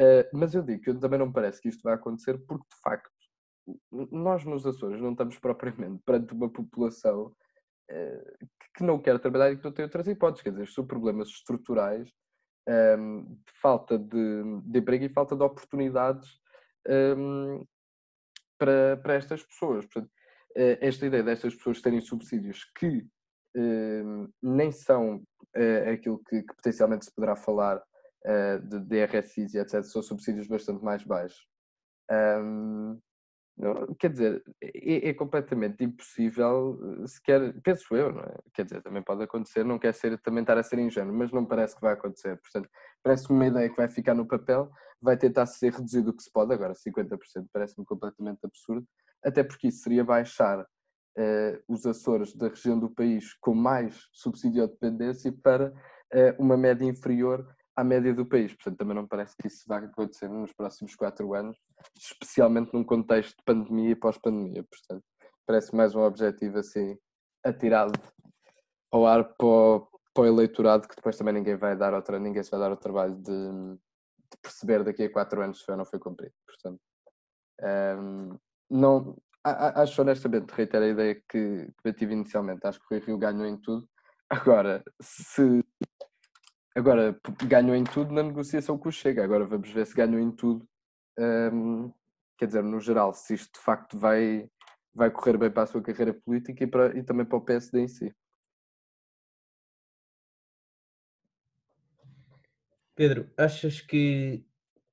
uh, 0.00 0.28
mas 0.32 0.54
eu 0.54 0.62
digo 0.62 0.82
que 0.82 0.90
eu 0.90 0.98
também 0.98 1.18
não 1.18 1.30
parece 1.30 1.60
que 1.60 1.68
isto 1.68 1.82
vai 1.82 1.94
acontecer 1.94 2.38
porque, 2.46 2.66
de 2.74 2.80
facto, 2.82 3.10
nós 4.10 4.44
nos 4.44 4.66
Açores 4.66 5.00
não 5.00 5.12
estamos 5.12 5.38
propriamente 5.38 6.02
perante 6.04 6.32
uma 6.32 6.50
população 6.50 7.26
uh, 7.90 8.46
que 8.74 8.82
não 8.82 8.98
quer 8.98 9.18
trabalhar 9.18 9.52
e 9.52 9.56
que 9.56 9.64
não 9.64 9.72
tem 9.72 9.84
outras 9.84 10.08
hipóteses, 10.08 10.42
quer 10.42 10.50
dizer, 10.50 10.68
são 10.68 10.86
problemas 10.86 11.28
estruturais 11.28 12.10
um, 12.66 12.72
ehm, 12.72 13.24
de 13.24 13.60
falta 13.60 13.98
de, 13.98 14.60
de, 14.64 14.78
emprego 14.78 15.04
e 15.04 15.08
falta 15.08 15.36
de 15.36 15.42
oportunidades 15.42 16.28
um, 16.88 17.56
ehm, 17.58 17.64
para, 18.58 18.96
para 18.96 19.14
estas 19.14 19.42
pessoas. 19.42 19.84
Portanto, 19.84 20.10
uh, 20.56 20.78
esta 20.80 21.06
ideia 21.06 21.22
destas 21.22 21.54
pessoas 21.54 21.82
terem 21.82 22.00
subsídios 22.00 22.64
que 22.78 23.06
nem 24.42 24.72
são 24.72 25.16
uh, 25.16 25.90
aquilo 25.92 26.18
que, 26.28 26.42
que, 26.42 26.54
potencialmente 26.54 27.04
se 27.04 27.14
poderá 27.14 27.36
falar 27.36 27.78
uh, 27.78 28.60
de 28.60 28.80
DRSIs 28.80 29.54
e 29.54 29.58
etc. 29.58 29.82
São 29.84 30.02
subsídios 30.02 30.46
bastante 30.46 30.82
mais 30.82 31.02
baixos. 31.04 31.46
Um, 32.10 32.98
quer 33.98 34.10
dizer, 34.10 34.42
é, 34.62 35.10
é, 35.10 35.14
completamente 35.14 35.84
impossível, 35.84 36.78
eh, 37.02 37.06
sequer, 37.06 37.54
penso 37.62 37.94
eu, 37.94 38.12
não 38.12 38.22
é? 38.22 38.38
Quer 38.54 38.64
dizer, 38.64 38.82
também 38.82 39.02
pode 39.02 39.22
acontecer, 39.22 39.64
não 39.64 39.78
quer 39.78 39.94
ser, 39.94 40.18
também 40.20 40.42
estar 40.42 40.58
a 40.58 40.62
ser 40.62 40.78
ingênuo, 40.78 41.14
mas 41.14 41.30
não 41.30 41.44
parece 41.44 41.74
que 41.74 41.80
vai 41.82 41.92
acontecer. 41.92 42.38
Portanto, 42.40 42.68
parece-me 43.02 43.38
uma 43.38 43.46
ideia 43.46 43.68
que 43.68 43.76
vai 43.76 43.88
ficar 43.88 44.14
no 44.14 44.26
papel, 44.26 44.70
vai 45.00 45.16
tentar 45.16 45.46
ser 45.46 45.72
reduzido 45.72 46.10
o 46.10 46.16
que 46.16 46.22
se 46.22 46.32
pode, 46.32 46.52
agora 46.52 46.72
50% 46.74 47.46
parece-me 47.52 47.84
completamente 47.84 48.40
absurdo, 48.44 48.86
até 49.24 49.44
porque 49.44 49.68
isso 49.68 49.82
seria 49.82 50.04
baixar 50.04 50.66
uh, 51.18 51.62
os 51.68 51.86
Açores 51.86 52.34
da 52.34 52.48
região 52.48 52.78
do 52.78 52.90
país 52.90 53.34
com 53.40 53.54
mais 53.54 54.08
subsídio 54.12 54.66
de 54.66 54.72
dependência 54.72 55.32
para 55.42 55.70
uh, 55.70 56.42
uma 56.42 56.56
média 56.56 56.84
inferior 56.84 57.46
à 57.76 57.82
média 57.82 58.14
do 58.14 58.26
país. 58.26 58.52
Portanto, 58.54 58.78
também 58.78 58.94
não 58.94 59.06
parece 59.06 59.34
que 59.36 59.46
isso 59.46 59.64
vai 59.66 59.84
acontecer 59.84 60.28
nos 60.28 60.52
próximos 60.52 60.94
quatro 60.94 61.34
anos, 61.34 61.56
especialmente 61.96 62.72
num 62.72 62.84
contexto 62.84 63.36
de 63.36 63.44
pandemia 63.44 63.90
e 63.90 63.96
pós-pandemia. 63.96 64.64
Portanto, 64.64 65.04
parece 65.46 65.74
mais 65.74 65.94
um 65.94 66.00
objetivo 66.00 66.58
assim 66.58 66.96
atirado 67.44 67.98
ao 68.90 69.06
ar 69.06 69.24
para 69.24 69.46
o, 69.46 69.88
para 70.14 70.22
o, 70.22 70.26
eleitorado 70.26 70.86
que 70.86 70.94
depois 70.94 71.16
também 71.16 71.34
ninguém 71.34 71.56
vai 71.56 71.76
dar 71.76 71.94
outra, 71.94 72.18
ninguém 72.18 72.42
se 72.42 72.50
vai 72.50 72.60
dar 72.60 72.72
o 72.72 72.76
trabalho 72.76 73.14
de, 73.16 73.32
de 73.32 74.38
perceber 74.40 74.84
daqui 74.84 75.04
a 75.04 75.10
quatro 75.10 75.42
anos 75.42 75.58
se 75.58 75.64
foi 75.64 75.72
ou 75.72 75.78
não 75.78 75.84
foi 75.84 75.98
cumprido. 75.98 76.34
Portanto, 76.46 76.80
um, 77.60 77.66
ehm, 77.66 78.38
não, 78.70 79.16
acho 79.44 80.00
honestamente, 80.02 80.50
reitero 80.52 80.84
a 80.84 80.88
ideia 80.88 81.14
que, 81.28 81.68
que 81.82 81.92
tive 81.92 82.12
inicialmente, 82.14 82.66
acho 82.66 82.80
que 82.80 82.94
o 82.94 82.98
Rio 82.98 83.18
ganhou 83.18 83.46
em 83.46 83.56
tudo. 83.56 83.88
Agora, 84.30 84.82
se 85.00 85.64
agora 86.74 87.18
ganhou 87.46 87.74
em 87.76 87.84
tudo 87.84 88.12
na 88.14 88.22
negociação 88.22 88.78
com 88.78 88.88
o 88.88 88.92
Chega, 88.92 89.22
agora 89.22 89.44
vamos 89.44 89.70
ver 89.70 89.86
se 89.86 89.94
ganhou 89.94 90.18
em 90.20 90.30
tudo, 90.30 90.66
hum, 91.18 91.92
quer 92.38 92.46
dizer, 92.46 92.62
no 92.62 92.80
geral, 92.80 93.12
se 93.12 93.34
isto 93.34 93.52
de 93.58 93.60
facto 93.60 93.98
vai, 93.98 94.48
vai 94.94 95.10
correr 95.10 95.36
bem 95.36 95.50
para 95.50 95.64
a 95.64 95.66
sua 95.66 95.82
carreira 95.82 96.14
política 96.14 96.64
e, 96.64 96.66
para, 96.66 96.98
e 96.98 97.02
também 97.02 97.26
para 97.26 97.38
o 97.38 97.44
PSD 97.44 97.80
em 97.80 97.88
si. 97.88 98.14
Pedro, 102.94 103.30
achas 103.36 103.80
que 103.80 104.44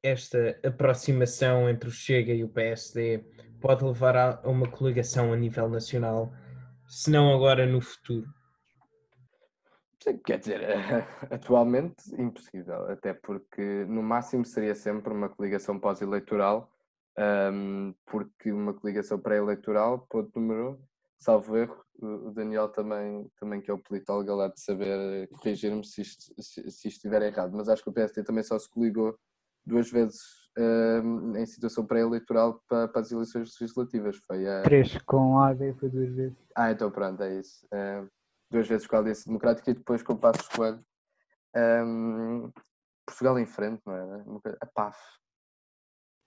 esta 0.02 0.60
aproximação 0.66 1.70
entre 1.70 1.90
o 1.90 1.92
Chega 1.92 2.34
e 2.34 2.44
o 2.44 2.50
PSD 2.50 3.26
pode 3.62 3.84
levar 3.84 4.16
a 4.16 4.50
uma 4.50 4.70
coligação 4.70 5.34
a 5.34 5.36
nível 5.36 5.70
nacional, 5.70 6.32
se 6.88 7.12
não 7.12 7.34
agora 7.34 7.66
no 7.66 7.82
futuro? 7.82 8.28
Quer 10.26 10.40
dizer, 10.40 10.62
atualmente 11.30 11.96
impossível, 12.18 12.90
até 12.90 13.14
porque 13.14 13.86
no 13.86 14.02
máximo 14.02 14.46
seria 14.46 14.74
sempre 14.74 15.14
uma 15.14 15.30
coligação 15.30 15.78
pós-eleitoral, 15.78 16.72
porque 18.06 18.52
uma 18.52 18.74
coligação 18.74 19.20
pré-eleitoral, 19.20 20.08
ponto 20.10 20.40
número 20.40 20.80
salvo 21.20 21.58
erro, 21.58 21.84
o 22.02 22.32
Daniel 22.32 22.70
também, 22.70 23.30
também 23.38 23.62
que 23.62 23.70
é 23.70 23.74
o 23.74 23.78
politólogo 23.78 24.34
lá 24.34 24.48
de 24.48 24.60
saber 24.60 25.28
corrigir-me 25.28 25.86
se 25.86 26.04
se, 26.06 26.72
se 26.72 26.88
estiver 26.88 27.22
errado, 27.22 27.52
mas 27.54 27.68
acho 27.68 27.84
que 27.84 27.90
o 27.90 27.94
PSD 27.94 28.24
também 28.24 28.42
só 28.42 28.58
se 28.58 28.70
coligou 28.70 29.18
duas 29.70 29.90
vezes 29.90 30.20
um, 30.58 31.38
em 31.38 31.46
situação 31.46 31.86
pré-eleitoral 31.86 32.62
para, 32.68 32.88
para, 32.88 33.02
as 33.02 33.12
eleições 33.12 33.56
legislativas. 33.60 34.18
Foi 34.28 34.48
a... 34.48 34.64
Três 34.64 34.98
com 35.04 35.40
a 35.40 35.50
AD 35.50 35.74
foi 35.74 35.90
duas 35.90 36.10
vezes. 36.10 36.38
Ah, 36.56 36.72
então 36.72 36.92
pronto, 36.92 37.22
é 37.24 37.40
isso. 37.40 37.66
Um, 37.72 38.08
duas 38.52 38.68
vezes 38.68 38.88
com 38.88 38.96
a 38.96 39.00
Aliança 39.00 39.26
Democrática 39.26 39.72
e 39.72 39.76
depois 39.76 40.04
com 40.04 40.14
o 40.14 40.18
Passos 40.18 40.48
Coelho. 40.50 40.84
Um, 41.56 42.52
Portugal 43.06 43.40
em 43.40 43.46
frente, 43.46 43.82
não 43.86 43.96
é? 43.96 44.24
A 44.62 44.66
PAF. 44.66 44.98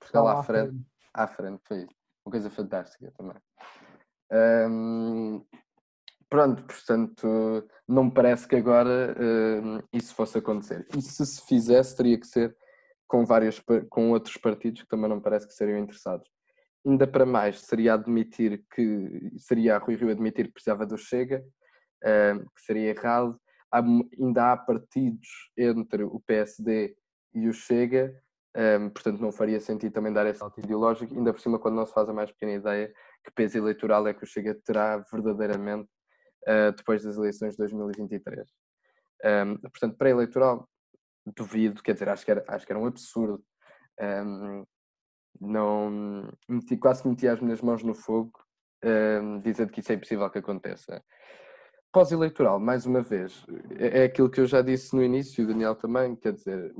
Portugal 0.00 0.28
à 0.28 0.42
frente. 0.42 0.80
À 1.14 1.26
frente, 1.26 1.60
foi 1.66 1.78
isso. 1.78 1.94
Uma 2.24 2.32
coisa 2.32 2.50
fantástica 2.50 3.12
também. 3.16 3.36
Um, 4.70 5.44
pronto, 6.28 6.62
portanto, 6.64 7.68
não 7.86 8.04
me 8.04 8.14
parece 8.14 8.48
que 8.48 8.56
agora 8.56 9.14
um, 9.20 9.80
isso 9.92 10.14
fosse 10.14 10.38
acontecer. 10.38 10.86
E 10.96 11.02
se 11.02 11.24
se 11.26 11.42
fizesse, 11.46 11.96
teria 11.96 12.18
que 12.18 12.26
ser 12.26 12.56
com, 13.12 13.26
vários, 13.26 13.62
com 13.90 14.10
outros 14.10 14.38
partidos 14.38 14.80
que 14.80 14.88
também 14.88 15.06
não 15.06 15.20
parece 15.20 15.46
que 15.46 15.52
seriam 15.52 15.78
interessados. 15.78 16.26
Ainda 16.82 17.06
para 17.06 17.26
mais, 17.26 17.60
seria 17.60 17.92
admitir 17.92 18.64
que 18.74 19.30
seria 19.36 19.76
Rui 19.76 19.96
Rio 19.96 20.10
admitir 20.10 20.46
que 20.46 20.54
precisava 20.54 20.86
do 20.86 20.96
Chega, 20.96 21.44
um, 22.02 22.38
que 22.38 22.62
seria 22.64 22.88
errado. 22.88 23.38
Há, 23.70 23.80
ainda 24.18 24.52
há 24.52 24.56
partidos 24.56 25.28
entre 25.58 26.04
o 26.04 26.22
PSD 26.26 26.96
e 27.34 27.48
o 27.48 27.52
Chega, 27.52 28.18
um, 28.56 28.88
portanto 28.88 29.20
não 29.20 29.30
faria 29.30 29.60
sentido 29.60 29.92
também 29.92 30.10
dar 30.10 30.26
esse 30.26 30.38
salto 30.38 30.58
ideológico, 30.60 31.14
ainda 31.14 31.34
por 31.34 31.40
cima 31.40 31.58
quando 31.58 31.74
não 31.74 31.84
se 31.84 31.92
faz 31.92 32.08
a 32.08 32.14
mais 32.14 32.32
pequena 32.32 32.54
ideia 32.54 32.94
que 33.22 33.30
peso 33.34 33.58
eleitoral 33.58 34.08
é 34.08 34.14
que 34.14 34.24
o 34.24 34.26
Chega 34.26 34.54
terá 34.64 35.04
verdadeiramente 35.12 35.90
uh, 36.48 36.72
depois 36.74 37.04
das 37.04 37.18
eleições 37.18 37.52
de 37.52 37.58
2023. 37.58 38.48
Um, 39.22 39.58
portanto, 39.58 39.98
pré-eleitoral, 39.98 40.66
duvido, 41.36 41.82
quer 41.82 41.92
dizer, 41.92 42.08
acho 42.08 42.24
que 42.24 42.30
era, 42.30 42.44
acho 42.48 42.66
que 42.66 42.72
era 42.72 42.80
um 42.80 42.86
absurdo. 42.86 43.42
Um, 44.00 44.64
não 45.40 46.28
meti, 46.48 46.76
quase 46.76 47.06
meti 47.06 47.26
as 47.26 47.40
minhas 47.40 47.60
mãos 47.60 47.82
no 47.82 47.94
fogo 47.94 48.32
um, 48.84 49.40
dizendo 49.40 49.72
que 49.72 49.80
isso 49.80 49.92
é 49.92 49.94
impossível 49.94 50.28
que 50.30 50.38
aconteça. 50.38 51.02
Pós-eleitoral, 51.92 52.58
mais 52.58 52.86
uma 52.86 53.02
vez, 53.02 53.44
é, 53.78 54.00
é 54.00 54.04
aquilo 54.04 54.30
que 54.30 54.40
eu 54.40 54.46
já 54.46 54.62
disse 54.62 54.94
no 54.94 55.02
início, 55.02 55.44
o 55.44 55.46
Daniel 55.46 55.74
também, 55.74 56.16
quer 56.16 56.32
dizer, 56.32 56.72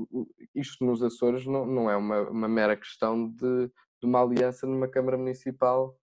isto 0.55 0.83
nos 0.83 1.03
Açores 1.03 1.45
não, 1.45 1.65
não 1.65 1.89
é 1.89 1.95
uma, 1.95 2.21
uma 2.29 2.47
mera 2.47 2.75
questão 2.75 3.29
de, 3.29 3.67
de 3.67 4.05
uma 4.05 4.21
aliança 4.21 4.65
numa 4.65 4.87
Câmara 4.87 5.17
Municipal 5.17 5.95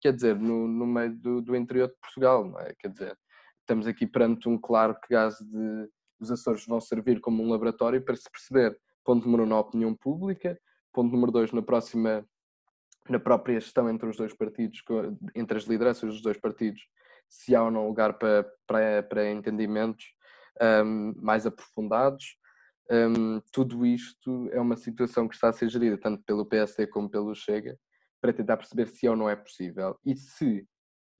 quer 0.00 0.12
dizer, 0.12 0.36
no, 0.38 0.66
no 0.68 0.86
meio 0.86 1.16
do, 1.16 1.40
do, 1.40 1.56
interior 1.56 1.88
de 1.88 1.96
Portugal, 2.00 2.44
não 2.44 2.58
é? 2.60 2.74
Quer 2.78 2.88
dizer, 2.88 3.18
estamos 3.60 3.86
aqui 3.86 4.06
perante 4.06 4.48
um 4.48 4.58
claro 4.58 4.96
gás 5.10 5.36
de 5.38 5.88
os 6.20 6.30
Açores 6.30 6.66
vão 6.66 6.80
servir 6.80 7.20
como 7.20 7.42
um 7.42 7.50
laboratório 7.50 8.02
para 8.02 8.16
se 8.16 8.30
perceber, 8.30 8.78
ponto 9.04 9.24
número 9.24 9.44
um, 9.44 9.46
na 9.46 9.58
opinião 9.58 9.94
pública, 9.94 10.58
ponto 10.92 11.12
número 11.12 11.32
dois, 11.32 11.52
na 11.52 11.62
próxima, 11.62 12.26
na 13.08 13.18
própria 13.18 13.58
gestão 13.60 13.88
entre 13.88 14.08
os 14.08 14.16
dois 14.16 14.34
partidos, 14.34 14.82
entre 15.34 15.58
as 15.58 15.64
lideranças 15.64 16.10
dos 16.10 16.22
dois 16.22 16.36
partidos, 16.36 16.82
se 17.28 17.54
há 17.54 17.62
ou 17.62 17.70
não 17.70 17.86
lugar 17.86 18.18
para, 18.18 18.44
para, 18.66 19.02
para 19.02 19.30
entendimentos 19.30 20.04
um, 20.84 21.14
mais 21.16 21.46
aprofundados. 21.46 22.36
Um, 22.90 23.40
tudo 23.52 23.86
isto 23.86 24.48
é 24.50 24.60
uma 24.60 24.76
situação 24.76 25.28
que 25.28 25.34
está 25.34 25.48
a 25.48 25.52
ser 25.52 25.68
gerida 25.68 25.96
tanto 25.96 26.22
pelo 26.24 26.44
PSD 26.44 26.88
como 26.88 27.08
pelo 27.08 27.34
Chega, 27.34 27.78
para 28.20 28.32
tentar 28.32 28.56
perceber 28.56 28.88
se 28.88 29.06
é 29.06 29.10
ou 29.10 29.16
não 29.16 29.30
é 29.30 29.36
possível 29.36 29.98
e 30.04 30.16
se 30.16 30.66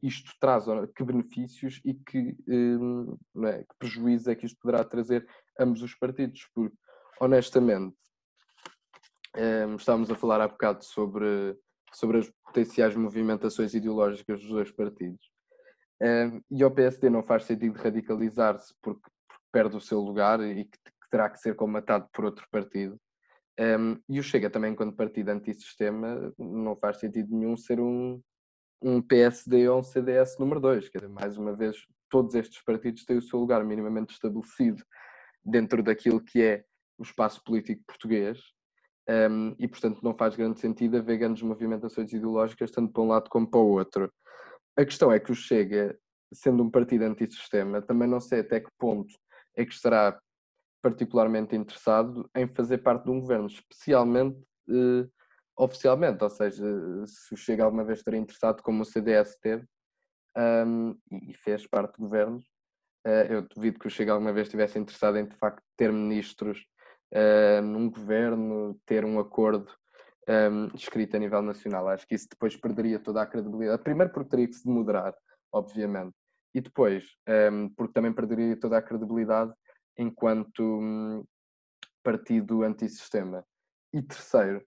isto 0.03 0.33
traz 0.41 0.65
que 0.95 1.05
benefícios 1.05 1.81
e 1.85 1.95
que, 1.95 2.37
hum, 2.49 3.17
é, 3.45 3.65
que 3.65 4.31
é 4.31 4.35
que 4.35 4.47
isto 4.47 4.59
poderá 4.61 4.85
trazer 4.85 5.27
a 5.59 5.65
ambos 5.65 5.83
os 5.83 5.95
partidos, 5.95 6.49
porque 6.55 6.77
honestamente 7.21 7.97
um, 9.37 9.77
estávamos 9.77 10.11
a 10.11 10.15
falar 10.15 10.41
há 10.41 10.49
bocado 10.49 10.85
sobre, 10.85 11.57
sobre 11.93 12.19
as 12.19 12.31
potenciais 12.45 12.97
movimentações 12.97 13.75
ideológicas 13.75 14.41
dos 14.41 14.49
dois 14.49 14.71
partidos. 14.71 15.31
Um, 16.03 16.41
e 16.51 16.63
ao 16.63 16.71
PSD 16.71 17.11
não 17.11 17.23
faz 17.23 17.45
sentido 17.45 17.79
radicalizar-se 17.79 18.75
porque, 18.81 19.03
porque, 19.29 19.47
perde 19.53 19.77
o 19.77 19.81
seu 19.81 20.01
lugar 20.01 20.41
e 20.41 20.65
que, 20.65 20.79
que 20.79 21.11
terá 21.11 21.29
que 21.29 21.39
ser 21.39 21.55
comatado 21.55 22.09
por 22.13 22.25
outro 22.25 22.47
partido. 22.51 22.99
Um, 23.59 24.01
e 24.09 24.19
o 24.19 24.23
Chega 24.23 24.49
também, 24.49 24.73
enquanto 24.73 24.97
partido 24.97 25.29
antissistema, 25.29 26.33
não 26.39 26.75
faz 26.77 26.99
sentido 26.99 27.37
nenhum 27.37 27.57
ser 27.57 27.79
um, 27.81 28.21
um 28.83 29.01
PSD 29.03 29.69
ou 29.69 29.81
um 29.81 29.83
CDS 29.83 30.39
número 30.39 30.61
2. 30.61 30.89
Quer 30.89 30.99
dizer, 30.99 31.13
mais 31.13 31.37
uma 31.37 31.55
vez, 31.55 31.77
todos 32.09 32.35
estes 32.35 32.63
partidos 32.63 33.05
têm 33.05 33.19
o 33.19 33.23
seu 33.23 33.39
lugar 33.39 33.65
minimamente 33.65 34.13
estabelecido 34.13 34.83
dentro 35.45 35.83
daquilo 35.83 36.21
que 36.21 36.43
é 36.43 36.65
o 36.99 37.03
espaço 37.03 37.43
político 37.45 37.83
português 37.87 38.41
um, 39.09 39.55
e, 39.59 39.67
portanto, 39.67 40.01
não 40.03 40.15
faz 40.15 40.37
grande 40.37 40.61
sentido 40.61 40.97
haver 40.97 41.19
grandes 41.19 41.43
movimentações 41.43 42.13
ideológicas, 42.13 42.71
tanto 42.71 42.93
para 42.93 43.03
um 43.03 43.09
lado 43.09 43.29
como 43.29 43.51
para 43.51 43.61
o 43.61 43.71
outro. 43.71 44.13
A 44.77 44.85
questão 44.85 45.11
é 45.11 45.19
que 45.19 45.33
o 45.33 45.35
Chega, 45.35 45.99
sendo 46.33 46.63
um 46.63 46.71
partido 46.71 47.03
antissistema, 47.03 47.83
também 47.83 48.09
não 48.09 48.21
sei 48.21 48.41
até 48.41 48.61
que 48.61 48.71
ponto 48.79 49.13
é 49.57 49.65
que 49.65 49.73
estará 49.73 50.19
particularmente 50.83 51.57
interessado 51.57 52.29
em 52.35 52.47
fazer 52.47 52.79
parte 52.79 53.05
de 53.05 53.11
um 53.11 53.21
governo, 53.21 53.47
especialmente 53.47 54.39
eh, 54.69 55.07
oficialmente, 55.57 56.23
ou 56.23 56.31
seja, 56.31 56.65
se 57.07 57.37
chega 57.37 57.65
alguma 57.65 57.85
vez 57.85 57.99
estar 57.99 58.15
interessado, 58.15 58.63
como 58.63 58.83
o 58.83 58.85
CDS 58.85 59.37
teve, 59.41 59.67
um, 60.37 60.97
e 61.29 61.35
fez 61.35 61.67
parte 61.67 61.95
de 61.97 62.03
governos, 62.03 62.45
uh, 63.07 63.33
eu 63.33 63.43
duvido 63.43 63.79
que 63.79 63.87
o 63.87 63.91
Chega 63.91 64.13
alguma 64.13 64.33
vez 64.33 64.47
estivesse 64.47 64.79
interessado 64.79 65.19
em, 65.19 65.27
de 65.27 65.37
facto, 65.37 65.63
ter 65.77 65.93
ministros 65.93 66.65
uh, 67.13 67.63
num 67.63 67.91
governo, 67.91 68.79
ter 68.87 69.05
um 69.05 69.19
acordo 69.19 69.73
um, 70.29 70.69
escrito 70.75 71.17
a 71.17 71.19
nível 71.19 71.43
nacional. 71.43 71.89
Acho 71.89 72.07
que 72.07 72.15
isso 72.15 72.29
depois 72.31 72.57
perderia 72.57 72.99
toda 72.99 73.23
a 73.23 73.27
credibilidade. 73.27 73.83
Primeiro 73.83 74.13
porque 74.13 74.31
teria 74.31 74.47
que 74.47 74.55
se 74.55 74.69
moderar, 74.69 75.15
obviamente, 75.53 76.15
e 76.55 76.61
depois 76.61 77.17
um, 77.53 77.69
porque 77.71 77.93
também 77.93 78.13
perderia 78.13 78.59
toda 78.59 78.79
a 78.79 78.83
credibilidade 78.83 79.53
enquanto 79.97 80.63
hum, 80.63 81.25
partido 82.03 82.63
antissistema. 82.63 83.45
E 83.93 84.01
terceiro, 84.03 84.65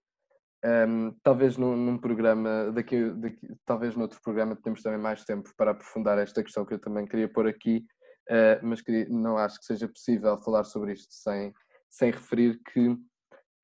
um, 0.64 1.12
talvez 1.22 1.58
num, 1.58 1.76
num 1.76 1.98
programa, 1.98 2.72
daqui, 2.72 3.10
daqui, 3.12 3.48
talvez 3.66 3.96
noutro 3.96 4.20
programa 4.22 4.56
temos 4.56 4.82
também 4.82 5.00
mais 5.00 5.26
tempo 5.26 5.52
para 5.58 5.72
aprofundar 5.72 6.18
esta 6.18 6.42
questão 6.42 6.66
que 6.66 6.74
eu 6.74 6.80
também 6.80 7.06
queria 7.06 7.28
pôr 7.28 7.48
aqui, 7.48 7.86
uh, 8.30 8.66
mas 8.66 8.82
queria, 8.82 9.08
não 9.10 9.38
acho 9.38 9.60
que 9.60 9.66
seja 9.66 9.88
possível 9.88 10.38
falar 10.38 10.64
sobre 10.64 10.94
isto 10.94 11.14
sem, 11.14 11.54
sem 11.90 12.12
referir 12.12 12.62
que 12.72 12.98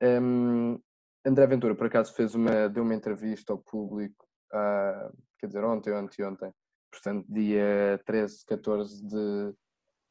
um, 0.02 0.78
André 1.24 1.46
Ventura, 1.46 1.74
por 1.74 1.86
acaso, 1.86 2.14
fez 2.14 2.34
uma, 2.34 2.68
deu 2.68 2.82
uma 2.82 2.94
entrevista 2.94 3.52
ao 3.52 3.58
público, 3.58 4.26
uh, 4.52 5.16
quer 5.38 5.46
dizer, 5.46 5.64
ontem 5.64 5.92
ou 5.92 5.98
anteontem, 5.98 6.52
portanto, 6.90 7.26
dia 7.28 8.00
13, 8.04 8.44
14 8.46 9.06
de 9.06 9.54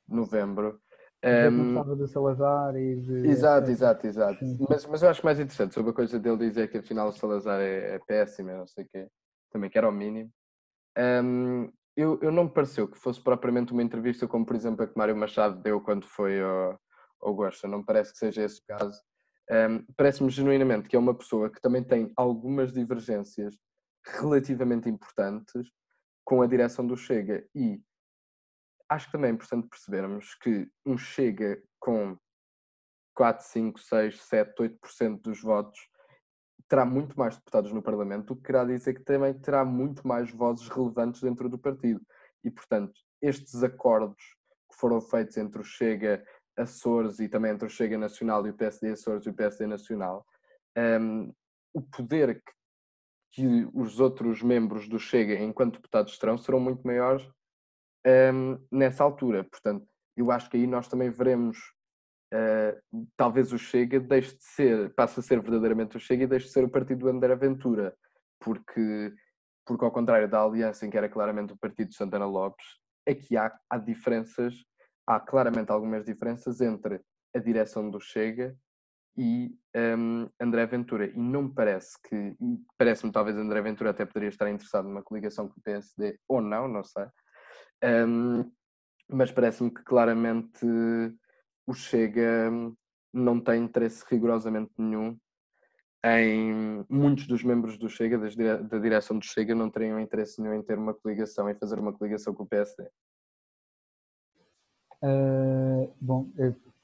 novembro, 0.07 0.81
um, 1.23 1.95
do 1.97 2.07
Salazar 2.07 2.75
e 2.77 2.95
de. 2.95 3.27
Exato, 3.27 3.69
exato, 3.69 4.07
exato. 4.07 4.39
Mas, 4.69 4.85
mas 4.85 5.03
eu 5.03 5.09
acho 5.09 5.25
mais 5.25 5.39
interessante 5.39 5.73
sobre 5.73 5.91
a 5.91 5.93
coisa 5.93 6.17
dele 6.17 6.37
dizer 6.37 6.69
que 6.69 6.77
afinal 6.77 7.09
o 7.09 7.11
Salazar 7.11 7.59
é, 7.59 7.95
é 7.95 7.99
péssimo, 7.99 8.51
não 8.51 8.67
sei 8.67 8.85
o 8.85 8.87
quê. 8.87 9.07
Também 9.51 9.69
que 9.69 9.77
era 9.77 9.89
o 9.89 9.91
mínimo. 9.91 10.31
Um, 10.97 11.69
eu, 11.95 12.17
eu 12.21 12.31
não 12.31 12.45
me 12.45 12.49
pareceu 12.49 12.87
que 12.87 12.97
fosse 12.97 13.21
propriamente 13.21 13.73
uma 13.73 13.83
entrevista 13.83 14.27
como, 14.27 14.45
por 14.45 14.55
exemplo, 14.55 14.83
a 14.83 14.87
que 14.87 14.97
Mário 14.97 15.15
Machado 15.15 15.61
deu 15.61 15.81
quando 15.81 16.05
foi 16.05 16.41
ao, 16.41 16.79
ao 17.21 17.33
Gosta. 17.33 17.67
Não 17.67 17.83
parece 17.83 18.13
que 18.13 18.19
seja 18.19 18.43
esse 18.43 18.61
o 18.61 18.65
caso. 18.65 19.01
Um, 19.51 19.83
Parece-me 19.97 20.29
genuinamente 20.29 20.87
que 20.87 20.95
é 20.95 20.99
uma 20.99 21.13
pessoa 21.13 21.49
que 21.49 21.59
também 21.59 21.83
tem 21.83 22.13
algumas 22.15 22.71
divergências 22.71 23.57
relativamente 24.05 24.87
importantes 24.87 25.69
com 26.23 26.41
a 26.41 26.47
direção 26.47 26.85
do 26.85 26.95
Chega 26.95 27.43
e 27.55 27.81
acho 28.89 29.05
que 29.05 29.11
também 29.11 29.29
é 29.29 29.33
importante 29.33 29.67
percebermos 29.69 30.35
que 30.35 30.69
um 30.85 30.97
Chega 30.97 31.61
com 31.79 32.17
4, 33.13 33.45
5, 33.45 33.79
6, 33.79 34.21
7, 34.21 34.55
8% 34.57 35.21
dos 35.21 35.41
votos 35.41 35.79
terá 36.67 36.85
muito 36.85 37.17
mais 37.17 37.35
deputados 37.35 37.73
no 37.73 37.81
Parlamento, 37.81 38.31
o 38.31 38.35
que 38.35 38.43
querá 38.43 38.63
dizer 38.63 38.93
que 38.93 39.03
também 39.03 39.33
terá 39.33 39.65
muito 39.65 40.07
mais 40.07 40.31
vozes 40.31 40.67
relevantes 40.69 41.21
dentro 41.21 41.49
do 41.49 41.57
partido. 41.57 41.99
E, 42.43 42.51
portanto, 42.51 42.93
estes 43.21 43.63
acordos 43.63 44.23
que 44.71 44.77
foram 44.77 45.01
feitos 45.01 45.35
entre 45.37 45.59
o 45.59 45.63
Chega 45.63 46.23
Açores 46.55 47.19
e 47.19 47.27
também 47.27 47.51
entre 47.51 47.67
o 47.67 47.69
Chega 47.69 47.97
Nacional 47.97 48.45
e 48.45 48.51
o 48.51 48.53
PSD 48.53 48.91
Açores 48.91 49.25
e 49.25 49.29
o 49.29 49.33
PSD 49.33 49.65
Nacional, 49.65 50.25
um, 50.77 51.33
o 51.73 51.81
poder 51.81 52.35
que, 52.35 52.51
que, 53.31 53.69
os 53.73 53.99
outros 53.99 54.43
membros 54.43 54.87
do 54.87 54.99
Chega, 54.99 55.33
enquanto 55.35 55.75
deputados, 55.75 56.17
terão, 56.19 56.37
serão 56.37 56.59
muito 56.59 56.85
maiores 56.85 57.27
um, 58.05 58.57
nessa 58.71 59.03
altura. 59.03 59.43
Portanto, 59.43 59.85
eu 60.15 60.31
acho 60.31 60.49
que 60.49 60.57
aí 60.57 60.67
nós 60.67 60.87
também 60.87 61.09
veremos 61.09 61.57
uh, 62.33 63.07
talvez 63.15 63.51
o 63.53 63.57
Chega 63.57 63.99
deixe 63.99 64.35
de 64.35 64.43
ser, 64.43 64.93
passe 64.93 65.19
a 65.19 65.23
ser 65.23 65.41
verdadeiramente 65.41 65.97
o 65.97 65.99
Chega 65.99 66.23
e 66.23 66.27
deixe 66.27 66.47
de 66.47 66.51
ser 66.51 66.63
o 66.63 66.69
partido 66.69 66.99
do 66.99 67.09
André 67.09 67.35
Ventura, 67.35 67.95
porque, 68.39 69.13
porque 69.65 69.85
ao 69.85 69.91
contrário 69.91 70.29
da 70.29 70.41
Aliança, 70.41 70.85
em 70.85 70.89
que 70.89 70.97
era 70.97 71.09
claramente 71.09 71.53
o 71.53 71.57
partido 71.57 71.89
de 71.89 71.95
Santana 71.95 72.25
Lopes, 72.25 72.65
aqui 73.07 73.37
há, 73.37 73.51
há 73.69 73.77
diferenças, 73.77 74.53
há 75.07 75.19
claramente 75.19 75.71
algumas 75.71 76.05
diferenças 76.05 76.61
entre 76.61 77.01
a 77.35 77.39
direção 77.39 77.89
do 77.89 77.99
Chega 77.99 78.55
e 79.17 79.53
um, 79.75 80.29
André 80.39 80.65
Ventura. 80.65 81.07
E 81.07 81.17
não 81.17 81.43
me 81.43 81.53
parece 81.53 81.97
que, 82.07 82.37
parece-me 82.77 83.11
talvez 83.11 83.35
André 83.37 83.61
Ventura 83.61 83.89
até 83.89 84.05
poderia 84.05 84.29
estar 84.29 84.49
interessado 84.49 84.87
numa 84.87 85.03
coligação 85.03 85.47
com 85.47 85.59
o 85.59 85.63
PSD, 85.63 86.17
ou 86.27 86.41
não, 86.41 86.67
não 86.67 86.83
sei. 86.83 87.05
Um, 87.83 88.51
mas 89.07 89.31
parece-me 89.31 89.71
que 89.71 89.83
claramente 89.83 90.65
o 91.65 91.73
Chega 91.73 92.51
não 93.13 93.39
tem 93.39 93.63
interesse 93.63 94.03
rigorosamente 94.07 94.71
nenhum 94.77 95.17
em 96.03 96.85
muitos 96.89 97.27
dos 97.27 97.43
membros 97.43 97.77
do 97.77 97.89
Chega, 97.89 98.17
da 98.17 98.77
direção 98.77 99.17
do 99.19 99.25
Chega, 99.25 99.53
não 99.53 99.69
teriam 99.69 99.99
interesse 99.99 100.41
nenhum 100.41 100.55
em 100.55 100.63
ter 100.63 100.77
uma 100.77 100.93
coligação, 100.93 101.49
em 101.49 101.55
fazer 101.55 101.77
uma 101.77 101.91
coligação 101.91 102.33
com 102.33 102.43
o 102.43 102.47
PSD. 102.47 102.83
Uh, 105.01 105.83
ah, 105.83 105.93
bom, 105.99 106.29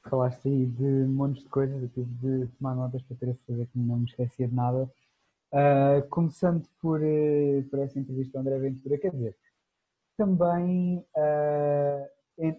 falaste 0.09 0.47
aí 0.47 0.65
de 0.65 0.83
montes 0.83 1.43
de 1.43 1.49
coisas, 1.49 1.81
eu 1.81 1.89
tive 1.89 2.13
de 2.15 2.47
tomar 2.57 2.75
notas 2.75 3.01
para 3.03 3.17
ter 3.17 3.29
a 3.29 3.33
certeza 3.33 3.65
que 3.65 3.79
não 3.79 3.97
me 3.97 4.05
esquecia 4.05 4.47
de 4.47 4.53
nada. 4.53 4.91
Uh, 5.51 6.05
começando 6.09 6.67
por, 6.81 6.99
uh, 6.99 7.63
por 7.69 7.79
essa 7.79 7.97
entrevista 7.97 8.37
ao 8.37 8.41
André 8.41 8.59
Ventura, 8.59 8.97
quer 8.97 9.11
dizer, 9.11 9.37
também 10.17 10.99
uh, 11.15 12.07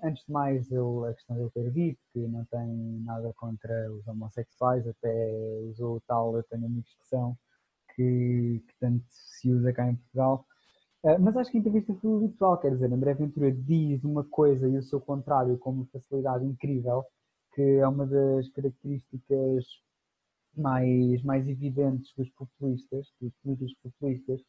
antes 0.02 0.24
de 0.24 0.32
mais, 0.32 0.70
eu, 0.70 1.04
a 1.04 1.14
questão 1.14 1.36
de 1.36 1.42
eu 1.42 1.50
ter 1.50 1.70
dito 1.70 2.00
que 2.12 2.20
não 2.26 2.44
tem 2.46 3.00
nada 3.04 3.32
contra 3.36 3.92
os 3.92 4.06
homossexuais, 4.06 4.86
até 4.86 5.60
usou 5.68 5.96
o 5.96 6.00
tal, 6.06 6.36
eu 6.36 6.42
tenho 6.44 6.66
amigos 6.66 6.94
que 6.94 7.06
são, 7.06 7.36
que, 7.94 8.62
que 8.66 8.74
tanto 8.80 9.04
se 9.10 9.52
usa 9.52 9.72
cá 9.72 9.88
em 9.88 9.96
Portugal. 9.96 10.46
Uh, 11.02 11.20
mas 11.20 11.36
acho 11.36 11.50
que 11.50 11.58
a 11.58 11.60
entrevista 11.60 11.94
foi 11.94 12.16
habitual, 12.16 12.58
quer 12.58 12.70
dizer, 12.72 12.92
André 12.92 13.14
Ventura 13.14 13.52
diz 13.52 14.02
uma 14.04 14.24
coisa 14.24 14.68
e 14.68 14.76
o 14.76 14.82
seu 14.82 15.00
contrário 15.00 15.58
com 15.58 15.70
uma 15.70 15.86
facilidade 15.86 16.44
incrível, 16.44 17.04
que 17.54 17.62
é 17.62 17.86
uma 17.88 18.06
das 18.06 18.48
características 18.50 19.64
mais, 20.56 21.22
mais 21.22 21.46
evidentes 21.46 22.12
dos 22.16 22.30
populistas, 22.30 23.06
dos 23.20 23.32
políticos 23.42 23.74
populistas, 23.82 24.40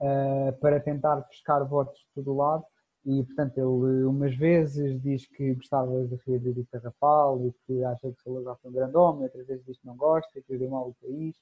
uh, 0.00 0.52
para 0.60 0.80
tentar 0.80 1.20
pescar 1.22 1.66
votos 1.66 1.98
de 1.98 2.06
todo 2.14 2.36
lado 2.36 2.64
e 3.04 3.22
portanto 3.24 3.56
ele 3.56 4.04
umas 4.04 4.34
vezes 4.36 5.00
diz 5.00 5.26
que 5.26 5.54
gostava 5.54 6.04
de 6.06 6.18
reabrir 6.26 6.58
o 6.58 7.46
e 7.46 7.52
que 7.66 7.84
acha 7.84 8.12
que 8.12 8.22
Salazar 8.22 8.56
foi 8.60 8.70
um 8.70 8.74
grande 8.74 8.96
homem, 8.96 9.24
outras 9.24 9.46
vezes 9.46 9.64
diz 9.64 9.78
que 9.78 9.86
não 9.86 9.96
gosta, 9.96 10.40
que 10.42 10.58
deu 10.58 10.68
mal 10.68 10.88
o 10.88 10.94
país, 11.00 11.36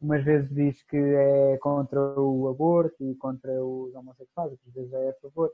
umas 0.00 0.22
vezes 0.24 0.48
diz 0.54 0.82
que 0.84 0.96
é 0.96 1.58
contra 1.58 2.00
o 2.20 2.48
aborto 2.48 3.02
e 3.02 3.14
contra 3.16 3.52
os 3.64 3.94
homossexuais, 3.94 4.52
outras 4.52 4.74
vezes 4.74 4.92
é 4.92 5.10
a 5.10 5.14
favor. 5.14 5.52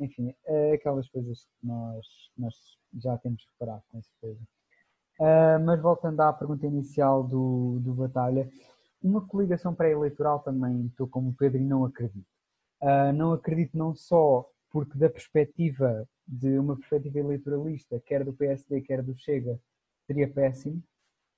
Enfim, 0.00 0.34
é 0.46 0.72
aquelas 0.72 1.08
coisas 1.10 1.40
que 1.40 1.66
nós, 1.66 2.06
nós 2.38 2.54
já 2.94 3.16
temos 3.18 3.44
reparado, 3.52 3.82
com 3.90 4.00
certeza. 4.02 4.40
Uh, 5.20 5.60
mas 5.64 5.80
voltando 5.80 6.20
à 6.20 6.32
pergunta 6.32 6.66
inicial 6.66 7.22
do, 7.22 7.78
do 7.80 7.92
Batalha, 7.92 8.48
uma 9.02 9.26
coligação 9.26 9.74
pré-eleitoral 9.74 10.40
também 10.40 10.86
estou 10.86 11.08
como 11.08 11.34
Pedro 11.34 11.60
e 11.60 11.64
não 11.64 11.84
acredito. 11.84 12.26
Uh, 12.80 13.12
não 13.14 13.32
acredito 13.32 13.76
não 13.76 13.94
só 13.94 14.48
porque 14.70 14.98
da 14.98 15.08
perspectiva 15.10 16.08
de 16.26 16.58
uma 16.58 16.76
perspectiva 16.76 17.18
eleitoralista, 17.18 18.00
quer 18.00 18.24
do 18.24 18.32
PSD, 18.32 18.80
quer 18.80 19.02
do 19.02 19.14
Chega, 19.16 19.60
seria 20.06 20.28
péssimo, 20.28 20.82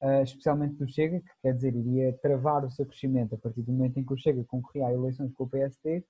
uh, 0.03 0.23
especialmente 0.23 0.77
do 0.77 0.89
Chega, 0.89 1.21
que 1.21 1.31
quer 1.43 1.55
dizer, 1.55 1.75
iria 1.75 2.13
travar 2.19 2.65
o 2.65 2.71
seu 2.71 2.87
crescimento 2.87 3.35
a 3.35 3.39
partir 3.39 3.63
do 3.63 3.73
momento 3.73 3.99
em 3.99 4.05
que 4.05 4.13
o 4.13 4.17
Chega 4.17 4.45
concorria 4.45 4.87
a 4.87 4.93
eleições 4.93 5.33
com 5.33 5.45
o 5.45 5.49
PSD, 5.49 6.05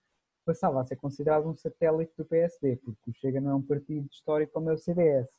passava 0.44 0.80
a 0.80 0.84
ser 0.84 0.96
considerado 0.96 1.48
um 1.48 1.56
satélite 1.56 2.12
do 2.16 2.24
PSD, 2.24 2.76
porque 2.76 3.10
o 3.10 3.14
Chega 3.14 3.40
não 3.40 3.52
é 3.52 3.54
um 3.54 3.62
partido 3.62 4.06
histórico 4.10 4.52
como 4.52 4.70
é 4.70 4.74
o 4.74 4.78
CDS, 4.78 5.30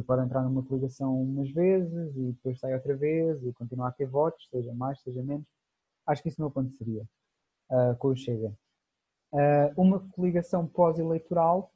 que 0.00 0.06
pode 0.06 0.24
entrar 0.24 0.42
numa 0.42 0.62
coligação 0.62 1.22
umas 1.22 1.50
vezes 1.50 2.16
e 2.16 2.32
depois 2.32 2.58
sai 2.58 2.74
outra 2.74 2.96
vez 2.96 3.42
e 3.44 3.52
continuar 3.52 3.88
a 3.88 3.92
ter 3.92 4.06
votos, 4.06 4.48
seja 4.50 4.72
mais, 4.74 5.00
seja 5.00 5.22
menos. 5.22 5.46
Acho 6.06 6.22
que 6.22 6.28
isso 6.28 6.40
não 6.40 6.48
aconteceria 6.48 7.02
uh, 7.70 7.96
com 7.98 8.08
o 8.08 8.16
Chega. 8.16 8.52
Uh, 9.32 9.80
uma 9.80 10.00
coligação 10.10 10.66
pós-eleitoral 10.66 11.72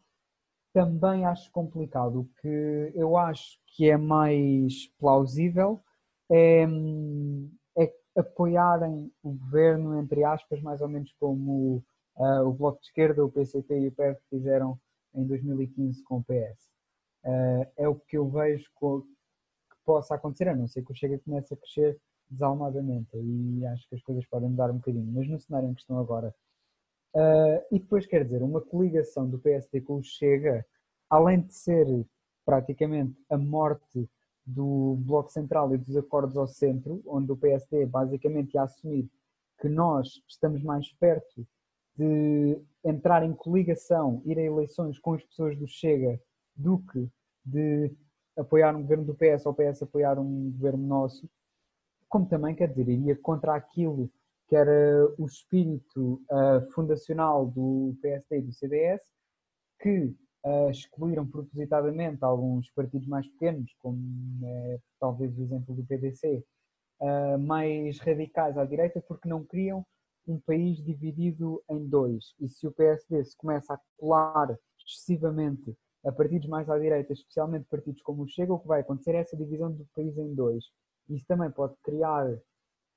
também 0.72 1.24
acho 1.24 1.50
complicado. 1.50 2.20
O 2.20 2.28
que 2.40 2.92
eu 2.94 3.16
acho 3.16 3.58
que 3.66 3.90
é 3.90 3.96
mais 3.96 4.86
plausível 4.98 5.82
é, 6.30 6.64
é 7.76 7.94
apoiarem 8.16 9.10
o 9.22 9.32
governo, 9.32 9.98
entre 9.98 10.24
aspas, 10.24 10.60
mais 10.60 10.80
ou 10.80 10.88
menos 10.88 11.12
como 11.18 11.82
uh, 12.16 12.46
o 12.46 12.52
Bloco 12.52 12.80
de 12.80 12.86
Esquerda, 12.86 13.24
o 13.24 13.30
PCP 13.30 13.80
e 13.80 13.88
o 13.88 13.92
PF 13.92 14.20
fizeram 14.28 14.78
em 15.14 15.26
2015 15.26 16.02
com 16.04 16.18
o 16.18 16.24
PS. 16.24 16.77
Uh, 17.24 17.66
é 17.76 17.88
o 17.88 17.94
que 17.94 18.16
eu 18.16 18.28
vejo 18.28 18.64
que 18.78 19.76
possa 19.84 20.14
acontecer, 20.14 20.48
a 20.48 20.56
não 20.56 20.68
ser 20.68 20.82
que 20.84 20.92
o 20.92 20.94
Chega 20.94 21.18
comece 21.18 21.54
a 21.54 21.56
crescer 21.56 21.98
desalmadamente 22.30 23.16
e 23.16 23.64
acho 23.66 23.88
que 23.88 23.94
as 23.94 24.02
coisas 24.02 24.26
podem 24.26 24.50
mudar 24.50 24.70
um 24.70 24.76
bocadinho. 24.76 25.10
Mas 25.12 25.28
no 25.28 25.38
cenário 25.38 25.68
em 25.68 25.74
que 25.74 25.80
estão 25.80 25.98
agora, 25.98 26.34
Uh, 27.14 27.64
e 27.72 27.78
depois, 27.78 28.06
quer 28.06 28.24
dizer, 28.24 28.42
uma 28.42 28.60
coligação 28.60 29.28
do 29.28 29.38
PSD 29.38 29.80
com 29.80 29.96
o 29.96 30.02
Chega, 30.02 30.64
além 31.08 31.40
de 31.40 31.54
ser 31.54 31.86
praticamente 32.44 33.16
a 33.30 33.36
morte 33.36 34.08
do 34.44 34.96
Bloco 35.00 35.30
Central 35.30 35.74
e 35.74 35.78
dos 35.78 35.96
acordos 35.96 36.36
ao 36.36 36.46
centro, 36.46 37.02
onde 37.06 37.32
o 37.32 37.36
PSD 37.36 37.86
basicamente 37.86 38.54
ia 38.54 38.62
assumir 38.62 39.10
que 39.60 39.68
nós 39.68 40.22
estamos 40.28 40.62
mais 40.62 40.92
perto 40.92 41.46
de 41.96 42.60
entrar 42.84 43.24
em 43.24 43.32
coligação, 43.34 44.22
ir 44.24 44.38
a 44.38 44.42
eleições 44.42 44.98
com 44.98 45.14
as 45.14 45.24
pessoas 45.24 45.58
do 45.58 45.66
Chega, 45.66 46.20
do 46.58 46.78
que 46.78 47.08
de 47.44 47.90
apoiar 48.36 48.76
um 48.76 48.82
governo 48.82 49.04
do 49.04 49.14
PS 49.14 49.46
ou 49.46 49.54
PS 49.54 49.82
apoiar 49.82 50.18
um 50.18 50.50
governo 50.50 50.86
nosso, 50.86 51.28
como 52.08 52.28
também, 52.28 52.54
quer 52.54 52.68
dizer, 52.68 52.88
iria 52.88 53.16
contra 53.16 53.54
aquilo 53.54 54.10
que 54.48 54.56
era 54.56 55.06
o 55.18 55.26
espírito 55.26 56.22
uh, 56.30 56.70
fundacional 56.72 57.46
do 57.46 57.96
PSD 58.00 58.38
e 58.38 58.42
do 58.42 58.52
CDS, 58.52 59.02
que 59.80 60.14
uh, 60.44 60.70
excluíram 60.70 61.26
propositadamente 61.26 62.24
alguns 62.24 62.70
partidos 62.70 63.06
mais 63.06 63.26
pequenos, 63.28 63.70
como 63.78 64.00
é, 64.42 64.78
talvez 64.98 65.36
o 65.38 65.42
exemplo 65.42 65.74
do 65.74 65.84
PDC, 65.84 66.44
ah, 67.00 67.38
mais 67.38 67.98
radicais 68.00 68.58
à 68.58 68.64
direita, 68.64 69.00
porque 69.00 69.28
não 69.28 69.44
queriam 69.44 69.86
um 70.26 70.38
país 70.40 70.82
dividido 70.82 71.62
em 71.70 71.86
dois. 71.86 72.34
E 72.40 72.48
se 72.48 72.66
o 72.66 72.72
PSD 72.72 73.24
se 73.24 73.36
começa 73.36 73.74
a 73.74 73.80
colar 73.96 74.58
excessivamente 74.84 75.76
a 76.08 76.12
partidos 76.12 76.48
mais 76.48 76.68
à 76.70 76.78
direita, 76.78 77.12
especialmente 77.12 77.66
partidos 77.68 78.02
como 78.02 78.22
o 78.22 78.28
Chega, 78.28 78.52
o 78.52 78.58
que 78.58 78.66
vai 78.66 78.80
acontecer 78.80 79.14
é 79.14 79.18
essa 79.18 79.36
divisão 79.36 79.70
do 79.70 79.86
país 79.94 80.16
em 80.16 80.34
dois. 80.34 80.64
Isso 81.08 81.26
também 81.26 81.50
pode 81.50 81.74
criar 81.82 82.26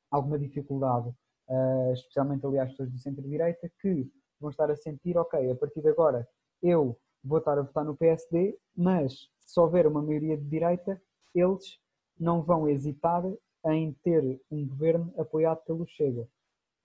alguma 0.09 0.39
dificuldade 0.39 1.13
uh, 1.51 1.93
especialmente 1.93 2.45
aliás 2.45 2.71
pessoas 2.71 2.89
do 2.89 2.97
centro-direita, 2.97 3.69
que 3.81 4.09
vão 4.39 4.49
estar 4.49 4.71
a 4.71 4.75
sentir, 4.75 5.17
ok, 5.17 5.51
a 5.51 5.55
partir 5.55 5.81
de 5.81 5.89
agora 5.89 6.27
eu 6.63 6.97
vou 7.23 7.39
estar 7.39 7.57
a 7.57 7.61
votar 7.61 7.83
no 7.83 7.95
PSD, 7.95 8.57
mas 8.75 9.29
se 9.41 9.59
houver 9.59 9.85
uma 9.85 10.01
maioria 10.01 10.37
de 10.37 10.45
direita, 10.45 11.01
eles 11.35 11.79
não 12.19 12.41
vão 12.41 12.67
hesitar 12.67 13.23
em 13.65 13.93
ter 14.03 14.41
um 14.49 14.67
governo 14.67 15.13
apoiado 15.17 15.63
pelo 15.65 15.85
Chega. 15.85 16.27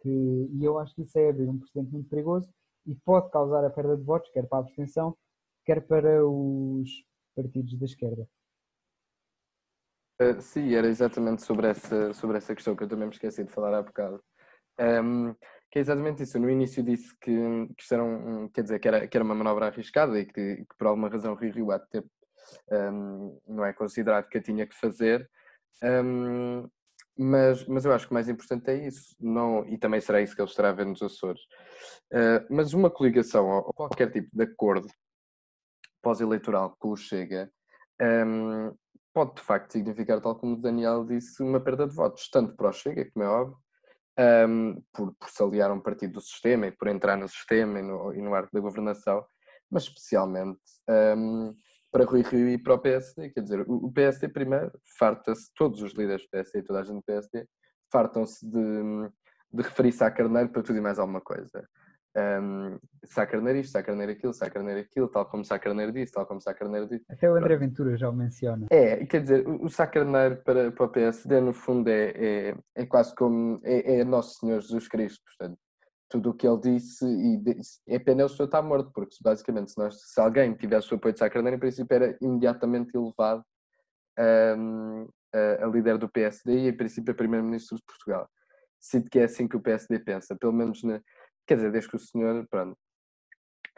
Que, 0.00 0.08
e 0.08 0.64
eu 0.64 0.78
acho 0.78 0.94
que 0.94 1.02
isso 1.02 1.18
é 1.18 1.30
abrir 1.30 1.48
um 1.48 1.58
precedente 1.58 1.92
muito 1.92 2.08
perigoso 2.08 2.48
e 2.86 2.94
pode 2.94 3.30
causar 3.30 3.64
a 3.64 3.70
perda 3.70 3.96
de 3.96 4.02
votos, 4.02 4.30
quer 4.30 4.46
para 4.46 4.58
a 4.58 4.60
abstenção, 4.60 5.16
quer 5.66 5.86
para 5.86 6.24
os 6.24 6.88
partidos 7.34 7.76
da 7.78 7.84
esquerda. 7.84 8.26
Uh, 10.22 10.40
sim, 10.40 10.74
era 10.74 10.86
exatamente 10.86 11.42
sobre 11.42 11.66
essa, 11.66 12.14
sobre 12.14 12.38
essa 12.38 12.54
questão 12.54 12.74
que 12.74 12.84
eu 12.84 12.88
também 12.88 13.08
me 13.08 13.12
esqueci 13.12 13.44
de 13.44 13.52
falar 13.52 13.74
há 13.74 13.82
bocado. 13.82 14.22
Um, 14.80 15.34
que 15.70 15.78
é 15.78 15.80
exatamente 15.80 16.22
isso. 16.22 16.38
No 16.38 16.48
início 16.48 16.82
disse 16.82 17.14
que, 17.18 17.32
que 17.76 17.94
um, 17.96 18.48
quer 18.48 18.62
dizer, 18.62 18.78
que 18.78 18.88
era, 18.88 19.06
que 19.06 19.16
era 19.16 19.24
uma 19.24 19.34
manobra 19.34 19.66
arriscada 19.66 20.18
e 20.18 20.24
que, 20.24 20.56
que 20.56 20.76
por 20.78 20.86
alguma 20.86 21.08
razão 21.08 21.32
o 21.32 21.36
Rio 21.36 21.70
até 21.70 22.02
um, 22.70 23.38
não 23.46 23.64
é 23.64 23.72
considerado 23.72 24.28
que 24.28 24.38
a 24.38 24.42
tinha 24.42 24.66
que 24.66 24.74
fazer. 24.74 25.28
Um, 25.82 26.68
mas, 27.18 27.66
mas 27.66 27.84
eu 27.84 27.92
acho 27.92 28.06
que 28.06 28.12
o 28.12 28.14
mais 28.14 28.28
importante 28.28 28.70
é 28.70 28.86
isso, 28.86 29.16
não, 29.18 29.66
e 29.66 29.78
também 29.78 30.00
será 30.00 30.20
isso 30.20 30.34
que 30.34 30.40
ele 30.40 30.48
estará 30.48 30.68
a 30.68 30.72
ver 30.72 30.86
nos 30.86 31.02
Açores. 31.02 31.40
Uh, 32.12 32.46
mas 32.50 32.72
uma 32.74 32.90
coligação 32.90 33.48
ou 33.48 33.72
qualquer 33.72 34.10
tipo 34.10 34.28
de 34.32 34.44
acordo 34.44 34.86
pós-eleitoral 36.06 36.76
com 36.78 36.92
o 36.92 36.96
Chega 36.96 37.50
um, 38.00 38.72
pode 39.12 39.34
de 39.34 39.40
facto 39.40 39.72
significar, 39.72 40.20
tal 40.20 40.36
como 40.36 40.54
o 40.54 40.60
Daniel 40.60 41.04
disse, 41.04 41.42
uma 41.42 41.58
perda 41.58 41.84
de 41.84 41.96
votos, 41.96 42.28
tanto 42.30 42.54
para 42.54 42.68
o 42.68 42.72
Chega, 42.72 43.10
como 43.10 43.24
é 43.24 43.28
óbvio, 43.28 43.58
um, 44.48 44.80
por, 44.92 45.12
por 45.16 45.28
se 45.28 45.42
aliar 45.42 45.68
a 45.68 45.74
um 45.74 45.80
partido 45.80 46.12
do 46.12 46.20
sistema 46.20 46.68
e 46.68 46.70
por 46.70 46.86
entrar 46.86 47.16
no 47.16 47.28
sistema 47.28 47.80
e 47.80 47.82
no, 47.82 48.14
e 48.14 48.22
no 48.22 48.36
arco 48.36 48.50
da 48.52 48.60
governação, 48.60 49.26
mas 49.68 49.82
especialmente 49.82 50.60
um, 51.18 51.52
para 51.90 52.04
Rui 52.04 52.22
Rio 52.22 52.50
e 52.50 52.56
para 52.56 52.74
o 52.74 52.78
PSD. 52.78 53.30
Quer 53.30 53.40
dizer, 53.40 53.68
o, 53.68 53.86
o 53.86 53.92
PSD 53.92 54.28
primeiro 54.28 54.70
farta-se, 54.96 55.50
todos 55.56 55.82
os 55.82 55.92
líderes 55.92 56.22
do 56.22 56.30
PSD 56.30 56.60
e 56.60 56.62
toda 56.62 56.80
a 56.80 56.84
gente 56.84 56.98
do 56.98 57.02
PSD, 57.02 57.48
fartam-se 57.90 58.46
de, 58.46 59.10
de 59.52 59.62
referir-se 59.62 60.04
à 60.04 60.10
Carneiro 60.12 60.50
para 60.50 60.62
tudo 60.62 60.78
e 60.78 60.80
mais 60.80 61.00
alguma 61.00 61.20
coisa 61.20 61.68
um, 62.16 62.78
Sá 63.04 63.26
Carneiro 63.26 63.58
isto, 63.58 63.72
Sá 63.72 63.82
Carneiro 63.82 64.12
aquilo, 64.12 64.32
Sá 64.32 64.50
Carneiro 64.50 64.80
aquilo, 64.80 65.08
tal 65.08 65.26
como 65.26 65.44
Sá 65.44 65.58
Carneiro 65.58 65.92
disse, 65.92 66.12
tal 66.12 66.26
como 66.26 66.40
Sá 66.40 66.54
Carneiro 66.54 66.88
disse. 66.88 67.04
Até 67.10 67.30
o 67.30 67.36
André 67.36 67.56
Ventura 67.56 67.96
já 67.96 68.08
o 68.08 68.12
menciona. 68.12 68.66
É, 68.70 69.04
quer 69.04 69.22
dizer, 69.22 69.46
o 69.46 69.68
Sá 69.68 69.86
Carneiro 69.86 70.36
para, 70.42 70.72
para 70.72 70.86
o 70.86 70.88
PSD 70.88 71.40
no 71.40 71.52
fundo 71.52 71.88
é, 71.88 72.12
é, 72.16 72.56
é 72.74 72.86
quase 72.86 73.14
como, 73.14 73.60
é, 73.62 73.98
é, 73.98 74.04
Nosso 74.04 74.40
Senhor 74.40 74.60
Jesus 74.60 74.88
Cristo, 74.88 75.22
portanto, 75.24 75.58
tudo 76.08 76.30
o 76.30 76.34
que 76.34 76.46
ele 76.46 76.60
disse, 76.60 77.04
e 77.04 77.36
disse, 77.36 77.80
é 77.86 77.98
pena 77.98 78.24
o 78.24 78.28
senhor 78.28 78.46
estar 78.46 78.62
morto, 78.62 78.90
porque 78.92 79.16
basicamente 79.20 79.72
se, 79.72 79.78
nós, 79.78 80.00
se 80.00 80.20
alguém 80.20 80.54
tivesse 80.54 80.92
o 80.92 80.96
apoio 80.96 81.12
de 81.12 81.18
Sá 81.18 81.28
Carneiro, 81.28 81.56
em 81.56 81.60
princípio 81.60 81.94
era 81.94 82.16
imediatamente 82.20 82.96
elevado 82.96 83.44
um, 84.56 85.08
a, 85.34 85.64
a 85.64 85.68
líder 85.68 85.98
do 85.98 86.08
PSD 86.08 86.60
e 86.60 86.68
em 86.68 86.76
princípio 86.76 87.12
a 87.12 87.16
primeiro-ministro 87.16 87.76
de 87.76 87.84
Portugal. 87.84 88.28
Sinto 88.80 89.10
que 89.10 89.18
é 89.18 89.24
assim 89.24 89.48
que 89.48 89.56
o 89.56 89.60
PSD 89.60 89.98
pensa, 89.98 90.36
pelo 90.36 90.52
menos 90.52 90.82
na, 90.82 91.00
quer 91.46 91.56
dizer, 91.56 91.72
desde 91.72 91.90
que 91.90 91.96
o 91.96 92.00
senhor, 92.00 92.46
pronto, 92.48 92.76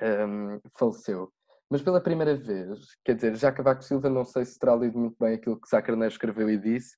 um, 0.00 0.60
faleceu. 0.76 1.32
Mas 1.70 1.82
pela 1.82 2.00
primeira 2.00 2.34
vez, 2.34 2.96
quer 3.04 3.14
dizer, 3.14 3.36
já 3.36 3.52
Cavaco 3.52 3.82
Silva 3.82 4.08
não 4.08 4.24
sei 4.24 4.44
se 4.44 4.58
terá 4.58 4.74
lido 4.74 4.98
muito 4.98 5.16
bem 5.20 5.34
aquilo 5.34 5.60
que 5.60 5.68
Sá 5.68 5.82
Carneiro 5.82 6.12
escreveu 6.12 6.48
e 6.48 6.56
disse, 6.56 6.96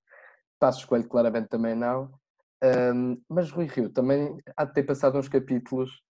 Passo 0.59 0.80
Escolho 0.80 1.09
claramente 1.09 1.48
também 1.48 1.74
não, 1.74 2.12
um, 2.94 3.20
mas 3.28 3.50
Rui 3.50 3.66
Rio 3.66 3.90
também 3.90 4.38
há 4.56 4.64
de 4.64 4.74
ter 4.74 4.83
passado 4.85 5.18
uns 5.18 5.28
capítulos 5.28 6.02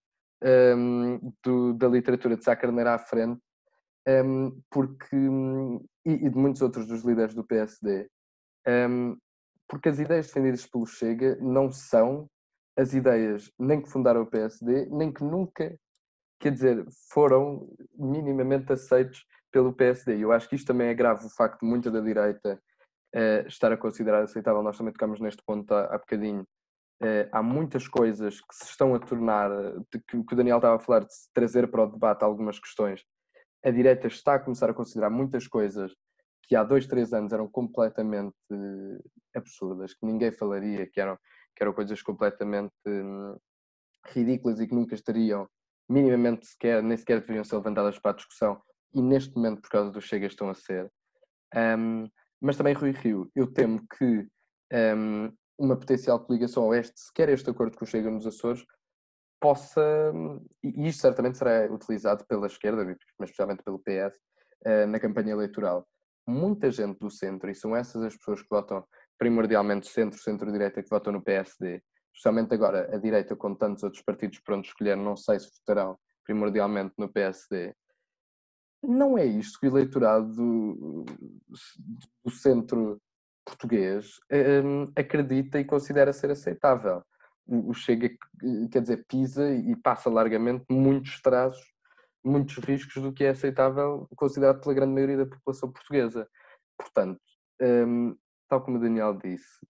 um, 0.77 1.33
do, 1.43 1.73
da 1.75 1.89
literatura 1.89 2.37
de 2.37 2.45
Sá 2.45 2.55
Carneiro 2.55 2.91
à 2.91 2.99
frente, 2.99 3.41
um, 4.07 4.61
porque, 4.69 5.17
e, 6.05 6.13
e, 6.13 6.29
de 6.29 6.37
muitos 6.37 6.61
outros 6.61 6.87
dos 6.87 7.03
líderes 7.03 7.35
do 7.35 7.45
PSD, 7.45 8.11
porque 9.69 9.89
as 9.89 9.99
ideias 10.01 10.27
defendidas 10.27 10.67
pelo 10.67 10.87
Chega 10.87 11.37
não 11.41 11.71
são 11.71 12.29
as 12.81 12.95
ideias 12.95 13.53
nem 13.59 13.81
que 13.81 13.91
fundaram 13.91 14.23
o 14.23 14.27
PSD, 14.27 14.87
nem 14.87 15.13
que 15.13 15.23
nunca, 15.23 15.79
quer 16.41 16.51
dizer, 16.51 16.87
foram 17.11 17.69
minimamente 17.95 18.73
aceitos 18.73 19.27
pelo 19.53 19.75
PSD. 19.75 20.17
Eu 20.17 20.33
acho 20.33 20.49
que 20.49 20.57
isto 20.57 20.67
também 20.67 20.89
é 20.89 20.95
grave, 20.95 21.27
o 21.27 21.31
facto 21.31 21.61
de 21.61 21.67
muita 21.67 21.91
da 21.91 22.01
direita 22.01 22.59
uh, 23.15 23.47
estar 23.47 23.71
a 23.71 23.77
considerar 23.77 24.23
aceitável. 24.23 24.63
Nós 24.63 24.79
também 24.79 24.95
tocamos 24.95 25.21
neste 25.21 25.43
ponto 25.45 25.73
há, 25.75 25.95
há 25.95 25.99
bocadinho. 25.99 26.43
Uh, 27.03 27.29
há 27.33 27.43
muitas 27.43 27.87
coisas 27.87 28.41
que 28.41 28.55
se 28.55 28.65
estão 28.71 28.95
a 28.95 28.99
tornar, 28.99 29.51
de, 29.93 30.01
que, 30.09 30.25
que 30.25 30.33
o 30.33 30.37
Daniel 30.37 30.57
estava 30.57 30.77
a 30.77 30.81
falar, 30.81 31.01
de 31.01 31.15
trazer 31.35 31.71
para 31.71 31.85
o 31.85 31.87
debate 31.87 32.25
algumas 32.25 32.59
questões. 32.59 33.05
A 33.63 33.71
direita 33.71 34.07
está 34.07 34.37
a 34.37 34.39
começar 34.39 34.71
a 34.71 34.75
considerar 34.75 35.11
muitas 35.11 35.47
coisas 35.47 35.93
que 36.45 36.57
há 36.57 36.65
dois, 36.65 36.87
três 36.87 37.13
anos 37.13 37.33
eram 37.33 37.47
completamente 37.47 38.35
absurdas, 39.37 39.93
que 39.95 40.05
ninguém 40.05 40.33
falaria, 40.33 40.87
que 40.87 41.01
eram 41.01 41.19
que 41.57 41.63
eram 41.63 41.73
coisas 41.73 42.01
completamente 42.03 42.73
hum, 42.87 43.37
ridículas 44.07 44.61
e 44.61 44.67
que 44.67 44.75
nunca 44.75 44.95
estariam 44.95 45.49
minimamente 45.89 46.47
sequer, 46.47 46.83
nem 46.83 46.97
sequer 46.97 47.21
deveriam 47.21 47.45
ser 47.45 47.57
levantadas 47.57 47.99
para 47.99 48.13
a 48.13 48.15
discussão 48.15 48.61
e 48.95 49.03
neste 49.03 49.35
momento 49.35 49.61
por 49.61 49.71
causa 49.71 49.91
do 49.91 50.01
Chega 50.01 50.27
estão 50.27 50.49
a 50.49 50.55
ser. 50.55 50.91
Um, 51.55 52.09
mas 52.41 52.57
também 52.57 52.75
Rui 52.75 52.93
Rio, 52.93 53.31
eu 53.35 53.53
temo 53.53 53.81
que 53.99 54.27
um, 54.73 55.33
uma 55.59 55.77
potencial 55.77 56.19
coligação 56.21 56.65
ao 56.65 56.69
Oeste, 56.71 56.99
sequer 56.99 57.29
este 57.29 57.51
acordo 57.51 57.77
que 57.77 57.85
o 57.85 57.87
Chega 57.87 58.11
nos 58.11 58.27
Açores, 58.27 58.65
possa, 59.41 60.13
e 60.63 60.89
isto 60.89 61.01
certamente 61.01 61.39
será 61.39 61.71
utilizado 61.73 62.25
pela 62.27 62.47
esquerda, 62.47 62.85
mas 63.19 63.31
especialmente 63.31 63.63
pelo 63.63 63.79
PS, 63.79 64.17
uh, 64.67 64.87
na 64.87 65.01
campanha 65.01 65.33
eleitoral. 65.33 65.87
Muita 66.27 66.71
gente 66.71 66.99
do 66.99 67.11
centro, 67.11 67.51
e 67.51 67.55
são 67.55 67.75
essas 67.75 68.03
as 68.03 68.17
pessoas 68.17 68.43
que 68.43 68.49
votam 68.51 68.87
primordialmente 69.21 69.87
centro, 69.87 70.19
centro-direita 70.19 70.83
que 70.83 70.89
votam 70.89 71.13
no 71.13 71.23
PSD, 71.23 71.83
especialmente 72.13 72.55
agora 72.55 72.89
a 72.93 72.97
direita 72.97 73.37
com 73.37 73.55
tantos 73.55 73.83
outros 73.83 74.03
partidos 74.03 74.41
para 74.41 74.57
onde 74.57 74.69
escolher, 74.69 74.97
não 74.97 75.15
sei 75.15 75.39
se 75.39 75.51
votarão 75.59 75.99
primordialmente 76.25 76.95
no 76.97 77.07
PSD. 77.07 77.75
Não 78.83 79.19
é 79.19 79.27
isto 79.27 79.61
que 79.61 79.67
o 79.67 79.71
eleitorado 79.71 80.33
do, 80.33 81.05
do 82.25 82.31
centro 82.31 82.99
português 83.45 84.19
um, 84.65 84.91
acredita 84.97 85.61
e 85.61 85.67
considera 85.67 86.15
ser 86.15 86.31
aceitável. 86.31 87.03
O 87.47 87.75
Chega, 87.75 88.11
quer 88.71 88.81
dizer, 88.81 89.05
pisa 89.07 89.53
e 89.53 89.77
passa 89.77 90.09
largamente 90.09 90.65
muitos 90.71 91.21
trazos, 91.21 91.63
muitos 92.25 92.57
riscos 92.59 93.03
do 93.03 93.13
que 93.13 93.25
é 93.25 93.31
aceitável, 93.31 94.09
considerado 94.17 94.63
pela 94.63 94.75
grande 94.75 94.95
maioria 94.95 95.19
da 95.19 95.27
população 95.27 95.71
portuguesa. 95.71 96.27
Portanto, 96.79 97.21
um, 97.61 98.17
tal 98.51 98.61
como 98.61 98.77
o 98.77 98.81
Daniel 98.81 99.15
disse, 99.15 99.61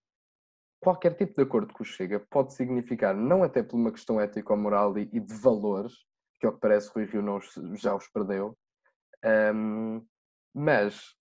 qualquer 0.80 1.14
tipo 1.14 1.34
de 1.36 1.42
acordo 1.42 1.72
que 1.72 1.82
o 1.82 1.84
Chega 1.84 2.18
pode 2.18 2.54
significar, 2.54 3.14
não 3.14 3.44
até 3.44 3.62
por 3.62 3.76
uma 3.76 3.92
questão 3.92 4.18
ética 4.18 4.52
ou 4.52 4.58
moral 4.58 4.98
e, 4.98 5.20
de 5.20 5.34
valores, 5.34 5.92
que 6.40 6.46
ao 6.46 6.54
que 6.54 6.60
parece 6.60 6.90
Rui 6.92 7.04
Rio 7.04 7.20
não 7.20 7.38
já 7.76 7.94
os 7.94 8.08
perdeu, 8.08 8.56
um, 9.54 10.02
mas 10.54 11.14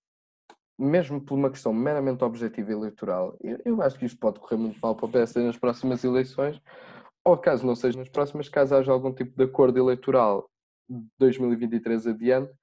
mesmo 0.80 1.19
por 1.19 1.36
uma 1.36 1.50
questão 1.50 1.74
meramente 1.74 2.24
objetiva 2.24 2.72
eleitoral, 2.72 3.38
eu, 3.41 3.60
eu, 3.65 3.82
acho 3.82 4.00
que 4.00 4.06
isto 4.06 4.17
pode 4.17 4.39
correr 4.39 4.56
muito 4.56 4.80
mal 4.80 4.95
para 4.95 5.06
o 5.06 5.12
PSD 5.12 5.45
nas 5.45 5.58
próximas 5.58 6.02
eleições, 6.06 6.62
ou 7.26 7.38
caso 7.38 7.67
não 7.67 7.76
seja 7.76 8.00
nas 8.00 8.08
próximas, 8.08 8.48
caso 8.48 8.74
haja 8.76 8.89
algum 8.89 9.13
tipo 9.13 9.36
de 9.36 9.43
acordo 9.43 9.78
eleitoral 9.78 10.50
de 10.88 11.06
2023 11.19 12.08
adiante, 12.08 12.54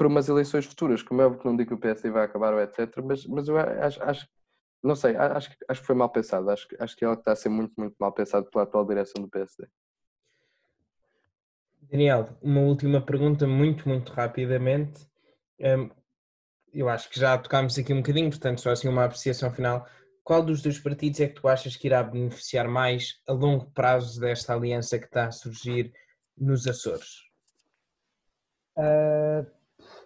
para 0.00 0.08
umas 0.08 0.30
eleições 0.30 0.64
futuras, 0.64 1.02
como 1.02 1.20
é 1.20 1.26
óbvio 1.26 1.42
que 1.42 1.46
não 1.46 1.54
digo 1.54 1.68
que 1.68 1.74
o 1.74 1.78
PSD 1.78 2.10
vai 2.10 2.24
acabar 2.24 2.54
ou 2.54 2.60
etc, 2.62 2.90
mas, 3.04 3.26
mas 3.26 3.48
eu 3.48 3.58
acho, 3.58 4.02
acho 4.02 4.26
não 4.82 4.96
sei, 4.96 5.14
acho, 5.14 5.50
acho 5.68 5.80
que 5.82 5.86
foi 5.86 5.94
mal 5.94 6.08
pensado, 6.08 6.48
acho, 6.48 6.66
acho 6.78 6.96
que 6.96 7.04
ela 7.04 7.12
está 7.12 7.32
a 7.32 7.36
ser 7.36 7.50
muito, 7.50 7.74
muito 7.76 7.94
mal 8.00 8.10
pensado 8.10 8.48
pela 8.48 8.64
atual 8.64 8.86
direção 8.86 9.22
do 9.22 9.28
PSD. 9.28 9.68
Daniel, 11.82 12.34
uma 12.40 12.62
última 12.62 12.98
pergunta, 13.02 13.46
muito, 13.46 13.86
muito 13.86 14.10
rapidamente. 14.10 15.06
Um, 15.60 15.90
eu 16.72 16.88
acho 16.88 17.10
que 17.10 17.20
já 17.20 17.36
tocámos 17.36 17.78
aqui 17.78 17.92
um 17.92 17.98
bocadinho, 17.98 18.30
portanto, 18.30 18.62
só 18.62 18.70
assim 18.70 18.88
uma 18.88 19.04
apreciação 19.04 19.52
final. 19.52 19.86
Qual 20.24 20.42
dos 20.42 20.62
dois 20.62 20.78
partidos 20.78 21.20
é 21.20 21.28
que 21.28 21.34
tu 21.34 21.46
achas 21.46 21.76
que 21.76 21.86
irá 21.86 22.02
beneficiar 22.02 22.66
mais 22.66 23.20
a 23.28 23.34
longo 23.34 23.70
prazo 23.72 24.18
desta 24.18 24.54
aliança 24.54 24.98
que 24.98 25.04
está 25.04 25.26
a 25.26 25.30
surgir 25.30 25.92
nos 26.38 26.66
Açores? 26.66 27.16
Uh, 28.78 29.59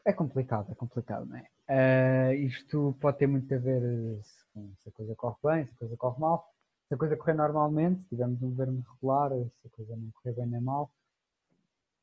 é 0.04 0.12
complicado, 0.12 0.70
é 0.70 0.74
complicado, 0.74 1.26
não 1.26 1.36
é? 1.36 1.46
Uh, 1.68 2.34
isto 2.34 2.96
pode 3.00 3.18
ter 3.18 3.26
muito 3.26 3.52
a 3.54 3.58
ver 3.58 3.82
se, 4.22 4.74
se, 4.82 4.88
a 4.88 4.92
coisa 4.92 5.14
corre 5.14 5.36
bem, 5.42 5.66
se 5.66 5.72
a 5.72 5.76
coisa 5.78 5.96
corre 5.96 6.20
mal. 6.20 6.54
Se 6.88 6.94
a 6.94 6.98
coisa 6.98 7.16
correr 7.16 7.34
normalmente, 7.34 8.02
se 8.02 8.08
tivermos 8.08 8.42
um 8.42 8.50
governo 8.50 8.84
regular, 8.94 9.30
se 9.30 9.66
a 9.66 9.70
coisa 9.70 9.96
não 9.96 10.10
correr 10.10 10.34
bem 10.34 10.46
nem 10.46 10.60
mal, 10.60 10.90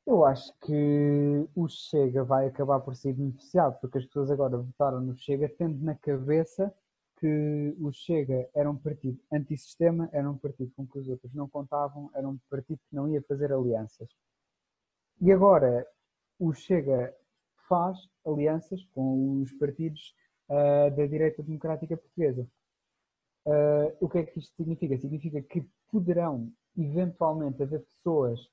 eu 0.04 0.24
acho 0.24 0.52
que 0.60 1.48
o 1.54 1.68
Chega 1.68 2.24
vai 2.24 2.48
acabar 2.48 2.80
por 2.80 2.96
ser 2.96 3.12
beneficiado, 3.12 3.78
porque 3.80 3.98
as 3.98 4.06
pessoas 4.06 4.30
agora 4.30 4.58
votaram 4.58 5.00
no 5.00 5.16
Chega 5.16 5.48
tendo 5.48 5.82
na 5.84 5.94
cabeça 5.94 6.74
que 7.18 7.76
o 7.80 7.92
Chega 7.92 8.48
era 8.52 8.68
um 8.68 8.76
partido 8.76 9.20
antissistema, 9.32 10.08
era 10.12 10.28
um 10.28 10.36
partido 10.36 10.72
com 10.76 10.84
que 10.84 10.98
os 10.98 11.08
outros 11.08 11.32
não 11.32 11.48
contavam, 11.48 12.10
era 12.14 12.28
um 12.28 12.36
partido 12.50 12.80
que 12.88 12.96
não 12.96 13.08
ia 13.08 13.22
fazer 13.22 13.52
alianças. 13.52 14.10
E 15.20 15.30
agora 15.30 15.86
o 16.36 16.52
Chega 16.52 17.14
faz 17.72 18.06
alianças 18.26 18.84
com 18.94 19.40
os 19.40 19.50
partidos 19.52 20.14
uh, 20.50 20.94
da 20.94 21.06
direita 21.06 21.42
democrática 21.42 21.96
portuguesa. 21.96 22.46
Uh, 23.46 23.96
o 23.98 24.10
que 24.10 24.18
é 24.18 24.24
que 24.24 24.38
isto 24.38 24.54
significa? 24.54 24.98
Significa 24.98 25.40
que 25.40 25.66
poderão 25.90 26.52
eventualmente 26.76 27.62
haver 27.62 27.80
pessoas 27.86 28.46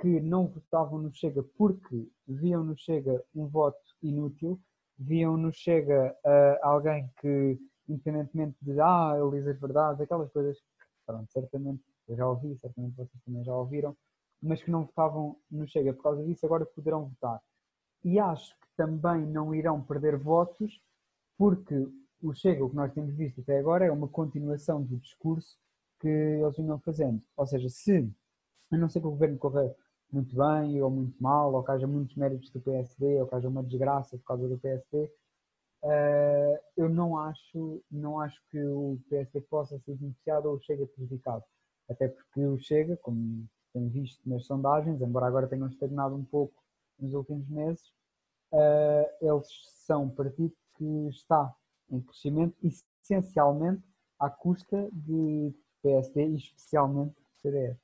que 0.00 0.20
não 0.20 0.48
votavam 0.48 0.98
no 0.98 1.12
Chega 1.14 1.40
porque 1.56 2.08
viam 2.26 2.64
no 2.64 2.76
Chega 2.76 3.24
um 3.32 3.46
voto 3.46 3.78
inútil, 4.02 4.60
viam 4.98 5.36
no 5.36 5.52
Chega 5.52 6.12
uh, 6.24 6.66
alguém 6.66 7.08
que, 7.20 7.56
independentemente 7.88 8.56
de 8.60 8.80
ah, 8.80 9.14
ele 9.16 9.38
diz 9.38 9.46
as 9.46 9.60
verdades, 9.60 10.00
aquelas 10.00 10.32
coisas 10.32 10.58
pronto, 11.06 11.30
certamente 11.30 11.84
eu 12.08 12.16
já 12.16 12.28
ouvi, 12.28 12.58
certamente 12.58 12.96
vocês 12.96 13.22
também 13.24 13.44
já 13.44 13.54
ouviram, 13.54 13.96
mas 14.42 14.60
que 14.60 14.70
não 14.72 14.84
votavam 14.84 15.36
no 15.48 15.64
Chega 15.68 15.92
por 15.92 16.02
causa 16.02 16.24
disso, 16.24 16.44
agora 16.44 16.66
poderão 16.66 17.06
votar. 17.06 17.40
E 18.02 18.18
acho 18.18 18.63
também 18.76 19.26
não 19.26 19.54
irão 19.54 19.82
perder 19.82 20.16
votos, 20.16 20.80
porque 21.36 21.74
o 22.22 22.32
Chega, 22.34 22.64
o 22.64 22.70
que 22.70 22.76
nós 22.76 22.92
temos 22.92 23.14
visto 23.14 23.40
até 23.40 23.58
agora, 23.58 23.84
é 23.84 23.90
uma 23.90 24.08
continuação 24.08 24.82
do 24.82 24.96
discurso 24.96 25.58
que 26.00 26.08
eles 26.08 26.56
vinham 26.56 26.78
fazendo. 26.80 27.22
Ou 27.36 27.46
seja, 27.46 27.68
se, 27.68 28.10
a 28.70 28.76
não 28.76 28.88
ser 28.88 29.00
que 29.00 29.06
o 29.06 29.10
governo 29.10 29.38
corra 29.38 29.74
muito 30.10 30.34
bem 30.36 30.80
ou 30.80 30.90
muito 30.90 31.20
mal, 31.22 31.52
ou 31.52 31.62
que 31.62 31.70
haja 31.70 31.86
muitos 31.86 32.16
méritos 32.16 32.50
do 32.50 32.60
PSD, 32.60 33.20
ou 33.20 33.26
que 33.26 33.34
haja 33.34 33.48
uma 33.48 33.62
desgraça 33.62 34.16
por 34.18 34.24
causa 34.24 34.48
do 34.48 34.58
PSD, 34.58 35.10
uh, 35.82 36.58
eu 36.76 36.88
não 36.88 37.18
acho, 37.18 37.82
não 37.90 38.20
acho 38.20 38.40
que 38.50 38.58
o 38.64 38.98
PSD 39.08 39.40
possa 39.42 39.78
ser 39.80 39.94
beneficiado 39.96 40.46
ou 40.46 40.56
o 40.56 40.60
Chega 40.60 40.86
prejudicado. 40.86 41.44
Até 41.88 42.08
porque 42.08 42.40
o 42.46 42.58
Chega, 42.58 42.96
como 42.98 43.46
tem 43.72 43.88
visto 43.88 44.20
nas 44.28 44.46
sondagens, 44.46 45.00
embora 45.02 45.26
agora 45.26 45.48
tenham 45.48 45.68
estagnado 45.68 46.14
um 46.14 46.24
pouco 46.24 46.54
nos 46.98 47.12
últimos 47.12 47.48
meses, 47.48 47.92
eles 49.20 49.48
são 49.86 50.04
um 50.04 50.10
partido 50.10 50.54
que 50.76 51.08
está 51.08 51.54
em 51.90 52.00
crescimento 52.00 52.56
essencialmente 52.62 53.82
à 54.18 54.30
custa 54.30 54.88
de 54.92 55.52
PSD 55.82 56.28
e 56.28 56.36
especialmente 56.36 57.14
CDS. 57.36 57.78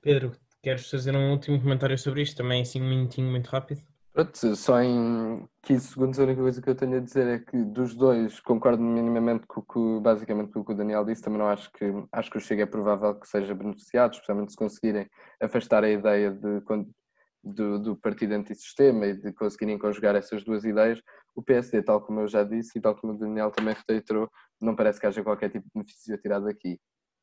Pedro, 0.00 0.32
queres 0.62 0.88
fazer 0.88 1.14
um 1.14 1.30
último 1.30 1.60
comentário 1.60 1.98
sobre 1.98 2.22
isto? 2.22 2.38
Também 2.38 2.62
assim 2.62 2.80
um 2.80 2.88
minutinho 2.88 3.30
muito 3.30 3.48
rápido? 3.48 3.82
Pronto, 4.12 4.56
só 4.56 4.80
em 4.80 5.48
15 5.62 5.86
segundos 5.86 6.18
a 6.18 6.24
única 6.24 6.40
coisa 6.40 6.60
que 6.60 6.68
eu 6.68 6.74
tenho 6.74 6.96
a 6.96 7.00
dizer 7.00 7.26
é 7.28 7.38
que 7.38 7.56
dos 7.64 7.94
dois 7.94 8.40
concordo 8.40 8.82
minimamente 8.82 9.46
com 9.46 9.60
o 9.60 9.62
que, 9.62 10.02
basicamente 10.02 10.52
com 10.52 10.60
o 10.60 10.64
que 10.64 10.72
o 10.72 10.74
Daniel 10.74 11.04
disse, 11.04 11.22
também 11.22 11.38
não 11.38 11.48
acho 11.48 11.70
que 11.72 11.84
acho 12.10 12.30
que 12.30 12.38
o 12.38 12.40
Chega 12.40 12.64
é 12.64 12.66
provável 12.66 13.14
que 13.14 13.28
seja 13.28 13.54
beneficiado, 13.54 14.14
especialmente 14.14 14.50
se 14.50 14.58
conseguirem 14.58 15.08
afastar 15.40 15.84
a 15.84 15.90
ideia 15.90 16.32
de, 16.32 16.60
do, 17.42 17.78
do 17.78 17.96
partido 17.96 18.32
antissistema 18.34 19.06
e 19.06 19.14
de 19.14 19.32
conseguirem 19.32 19.78
conjugar 19.78 20.14
essas 20.14 20.44
duas 20.44 20.64
ideias. 20.64 21.00
O 21.34 21.42
PSD, 21.42 21.82
tal 21.82 22.00
como 22.00 22.20
eu 22.20 22.28
já 22.28 22.44
disse 22.44 22.78
e 22.78 22.80
tal 22.80 22.94
como 22.94 23.14
o 23.14 23.18
Daniel 23.18 23.50
também 23.50 23.74
reiterou, 23.88 24.28
não 24.60 24.76
parece 24.76 25.00
que 25.00 25.06
haja 25.06 25.22
qualquer 25.22 25.50
tipo 25.50 25.64
de 25.64 25.70
benefício 25.74 26.18
tirado 26.18 26.48
aqui. 26.48 26.78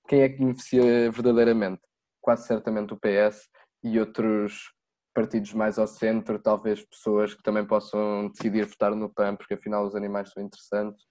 Quem 0.08 0.22
é 0.22 0.30
que 0.30 0.40
beneficia 0.40 1.12
verdadeiramente? 1.12 1.82
Quase 2.22 2.48
certamente 2.48 2.94
o 2.94 3.00
PS 3.00 3.48
e 3.84 4.00
outros 4.00 4.74
partidos 5.14 5.54
mais 5.54 5.80
ao 5.80 5.88
centro, 5.88 6.40
talvez 6.40 6.86
pessoas 6.86 7.34
que 7.34 7.42
também 7.42 7.66
possam 7.66 8.30
decidir 8.30 8.66
votar 8.66 8.96
no 8.96 9.12
PAN, 9.12 9.36
porque 9.36 9.56
afinal 9.56 9.86
os 9.86 9.96
animais 9.96 10.30
são 10.32 10.44
interessantes, 10.44 11.06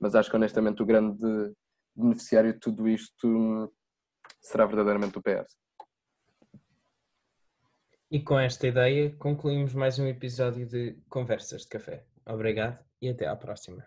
mas 0.00 0.14
acho 0.14 0.30
que 0.30 0.36
honestamente 0.36 0.80
o 0.80 0.86
grande 0.86 1.52
beneficiário 1.94 2.52
de 2.52 2.60
tudo 2.60 2.88
isto 2.88 3.72
será 4.40 4.64
verdadeiramente 4.64 5.18
o 5.18 5.22
PS. 5.22 5.56
E 8.10 8.20
com 8.20 8.38
esta 8.38 8.66
ideia 8.66 9.14
concluímos 9.18 9.74
mais 9.74 9.98
um 9.98 10.06
episódio 10.06 10.66
de 10.66 10.96
Conversas 11.10 11.62
de 11.62 11.68
Café. 11.68 12.06
Obrigado 12.24 12.78
e 13.02 13.08
até 13.10 13.26
à 13.26 13.36
próxima. 13.36 13.84